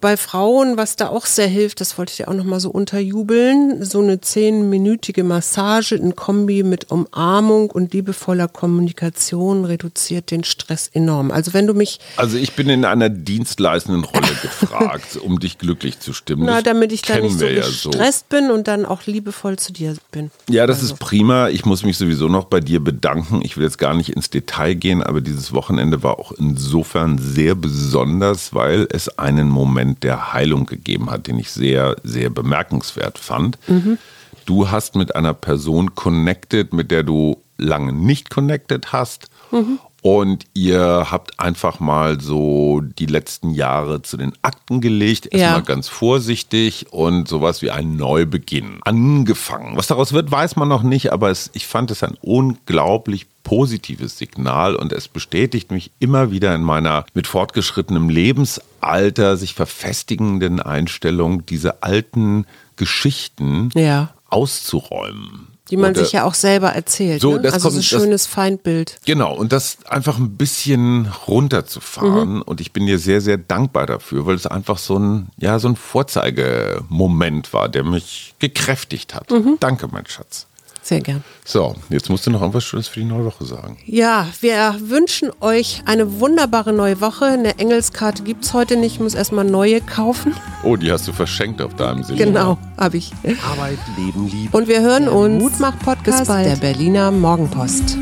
Bei 0.02 0.18
Frauen, 0.18 0.78
was 0.78 0.96
da 0.96 1.10
auch 1.10 1.26
sehr 1.26 1.48
hilft, 1.48 1.82
das 1.82 1.98
wollte 1.98 2.12
ich 2.12 2.18
dir 2.18 2.28
auch 2.28 2.34
nochmal 2.34 2.60
so 2.60 2.70
unterjubeln, 2.70 3.84
so 3.84 4.02
eine 4.02 4.22
zehnminütige 4.22 5.24
Massage 5.24 5.96
in 5.96 6.16
Kombi 6.16 6.64
mit 6.64 6.92
Umarmung 6.92 7.70
und 7.72 7.94
liebevoller 7.94 8.48
Kommunikation 8.48 9.66
reduziert 9.66 10.32
den 10.32 10.44
Stress 10.44 10.90
enorm. 10.94 11.32
Also 11.32 11.54
wenn 11.54 11.68
du 11.68 11.74
mich, 11.74 12.00
Also 12.18 12.38
ich 12.38 12.54
bin 12.54 12.70
in 12.70 12.86
einer 12.86 13.10
dienstleistenden 13.66 14.04
Rolle 14.04 14.28
gefragt, 14.42 15.18
um 15.18 15.40
dich 15.40 15.58
glücklich 15.58 16.00
zu 16.00 16.14
stimmen. 16.14 16.46
na, 16.46 16.56
Das 16.56 16.64
damit 16.64 16.92
ich 16.92 17.02
da 17.02 17.16
kennen 17.16 17.28
nicht 17.28 17.40
so 17.40 17.46
ja 17.46 17.64
so. 17.64 17.90
gestresst 17.90 18.30
bin 18.30 18.52
und 18.52 18.68
dann 18.68 18.86
auch 18.86 19.06
liebevoll 19.06 19.58
zu 19.58 19.74
dir 19.74 19.96
bin. 20.12 20.32
Ja, 20.50 20.68
das 20.68 20.84
ist 20.84 21.00
prima. 21.00 21.50
Ich 21.50 21.66
muss 21.66 21.84
mich 21.84 21.98
sowieso 21.98 22.28
noch 22.28 22.46
bei 22.46 22.60
dir 22.60 22.84
bedanken. 22.84 23.42
Ich 23.44 23.58
will 23.58 23.64
jetzt 23.64 23.78
gar 23.78 23.94
nicht 23.94 24.10
ins 24.10 24.30
Detail 24.30 24.76
gehen, 24.76 25.02
aber 25.04 25.22
dieses 25.22 25.54
Wochenende 25.54 26.04
war 26.04 26.20
auch 26.20 26.32
insofern 26.32 27.18
sehr 27.18 27.56
besonders, 27.56 28.54
weil 28.54 28.88
es 28.92 29.18
einen 29.20 29.50
Moment 29.50 30.04
der 30.04 30.34
Heilung 30.34 30.66
gegeben 30.66 31.10
hat, 31.10 31.28
den 31.28 31.40
ich 31.40 31.52
sehr, 31.52 31.96
sehr 32.04 32.30
bemerkenswert 32.30 33.18
fand. 33.18 33.58
Du 34.46 34.70
hast 34.70 34.96
mit 34.96 35.16
einer 35.16 35.34
Person 35.34 35.96
connected, 35.96 36.74
mit 36.74 36.92
der 36.92 37.04
du 37.04 37.42
lange 37.58 37.94
nicht 37.94 38.30
connected 38.30 38.92
hast. 38.92 39.30
Und 40.06 40.46
ihr 40.54 41.08
habt 41.10 41.40
einfach 41.40 41.80
mal 41.80 42.22
so 42.22 42.80
die 42.80 43.08
letzten 43.08 43.50
Jahre 43.50 44.04
zu 44.04 44.18
den 44.18 44.34
Akten 44.44 44.80
gelegt. 44.80 45.34
Ja. 45.34 45.40
Erstmal 45.40 45.64
ganz 45.64 45.88
vorsichtig 45.88 46.86
und 46.94 47.28
sowas 47.28 47.64
wie 47.64 47.72
ein 47.72 47.96
Neubeginn 47.96 48.82
angefangen. 48.84 49.76
Was 49.76 49.88
daraus 49.88 50.14
wird, 50.14 50.30
weiß 50.30 50.58
man 50.58 50.68
noch 50.68 50.84
nicht, 50.84 51.12
aber 51.12 51.32
es, 51.32 51.50
ich 51.54 51.66
fand 51.66 51.90
es 51.90 52.04
ein 52.04 52.20
unglaublich 52.22 53.26
positives 53.44 54.20
Signal 54.20 54.76
und 54.76 54.94
es 54.94 55.08
bestätigt 55.08 55.72
mich 55.72 55.90
immer 55.98 56.30
wieder 56.30 56.54
in 56.54 56.62
meiner 56.62 57.08
mit 57.16 57.26
fortgeschrittenem 57.26 58.08
Lebensalter 58.08 59.38
sich 59.38 59.56
verfestigenden 59.56 60.60
Einstellung, 60.60 61.48
diese 61.48 61.82
alten 61.82 62.46
Geschichten 62.76 63.72
Ja. 63.74 64.14
auszuräumen. 64.30 65.55
Die 65.72 65.78
man 65.78 65.90
Und, 65.90 65.98
äh, 65.98 66.04
sich 66.04 66.12
ja 66.12 66.24
auch 66.26 66.36
selber 66.36 66.70
erzählt. 66.70 67.22
so, 67.22 67.34
ne? 67.36 67.42
das 67.42 67.56
also 67.56 67.70
kommt- 67.70 67.84
so 67.84 67.96
das- 67.98 68.02
schönes 68.04 68.28
Feindbild. 68.28 69.00
Genau, 69.06 69.34
und 69.36 69.52
das 69.52 69.78
einfach 69.88 70.18
ein 70.20 70.38
bisschen 70.38 71.12
runterzufahren. 71.28 72.42
Und 72.44 72.62
ich 72.62 72.72
bin 72.72 72.86
dir 72.86 73.00
sehr, 73.00 73.20
sehr 73.22 73.38
dankbar 73.38 73.86
dafür, 73.88 74.26
weil 74.28 74.36
es 74.36 74.46
einfach 74.46 74.78
so 74.78 75.00
ein, 75.00 75.30
ja, 75.38 75.58
so 75.58 75.68
ein 75.68 75.76
Vorzeigemoment 75.76 77.54
war, 77.54 77.70
der 77.70 77.84
mich 77.84 78.36
gekräftigt 78.40 79.14
hat. 79.16 79.28
Danke, 79.60 79.88
mein 79.92 80.06
Schatz. 80.06 80.48
Sehr 80.86 81.02
gern. 81.02 81.24
So, 81.44 81.74
jetzt 81.90 82.12
musst 82.12 82.28
du 82.28 82.30
noch 82.30 82.42
irgendwas 82.42 82.64
Schönes 82.64 82.88
für 82.88 83.00
die 83.00 83.08
neue 83.08 83.26
Woche 83.26 83.44
sagen. 83.44 83.76
Ja, 83.88 84.28
wir 84.42 84.76
wünschen 84.82 85.32
euch 85.42 85.82
eine 85.88 86.20
wunderbare 86.20 86.74
neue 86.74 87.02
Woche. 87.02 87.26
Eine 87.26 87.58
Engelskarte 87.58 88.22
gibt's 88.22 88.54
heute 88.54 88.78
nicht, 88.78 88.94
ich 88.94 89.00
muss 89.00 89.16
erstmal 89.16 89.46
neue 89.46 89.82
kaufen. 89.82 90.36
Oh, 90.64 90.76
die 90.76 90.92
hast 90.92 91.08
du 91.08 91.12
verschenkt 91.12 91.60
auf 91.60 91.74
deinem 91.74 92.04
Seminar. 92.04 92.28
Genau, 92.28 92.58
habe 92.78 92.98
ich. 92.98 93.12
Arbeit, 93.52 93.80
Leben, 93.98 94.28
Liebe. 94.28 94.56
Und 94.56 94.68
wir 94.68 94.82
hören 94.82 95.08
uns. 95.08 95.42
Mutmach-Podcast 95.42 96.20
Bis 96.20 96.28
bald. 96.28 96.46
der 96.46 96.58
Berliner 96.58 97.10
Morgenpost. 97.10 97.98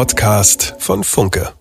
Podcast 0.00 0.76
von 0.78 1.04
Funke. 1.04 1.59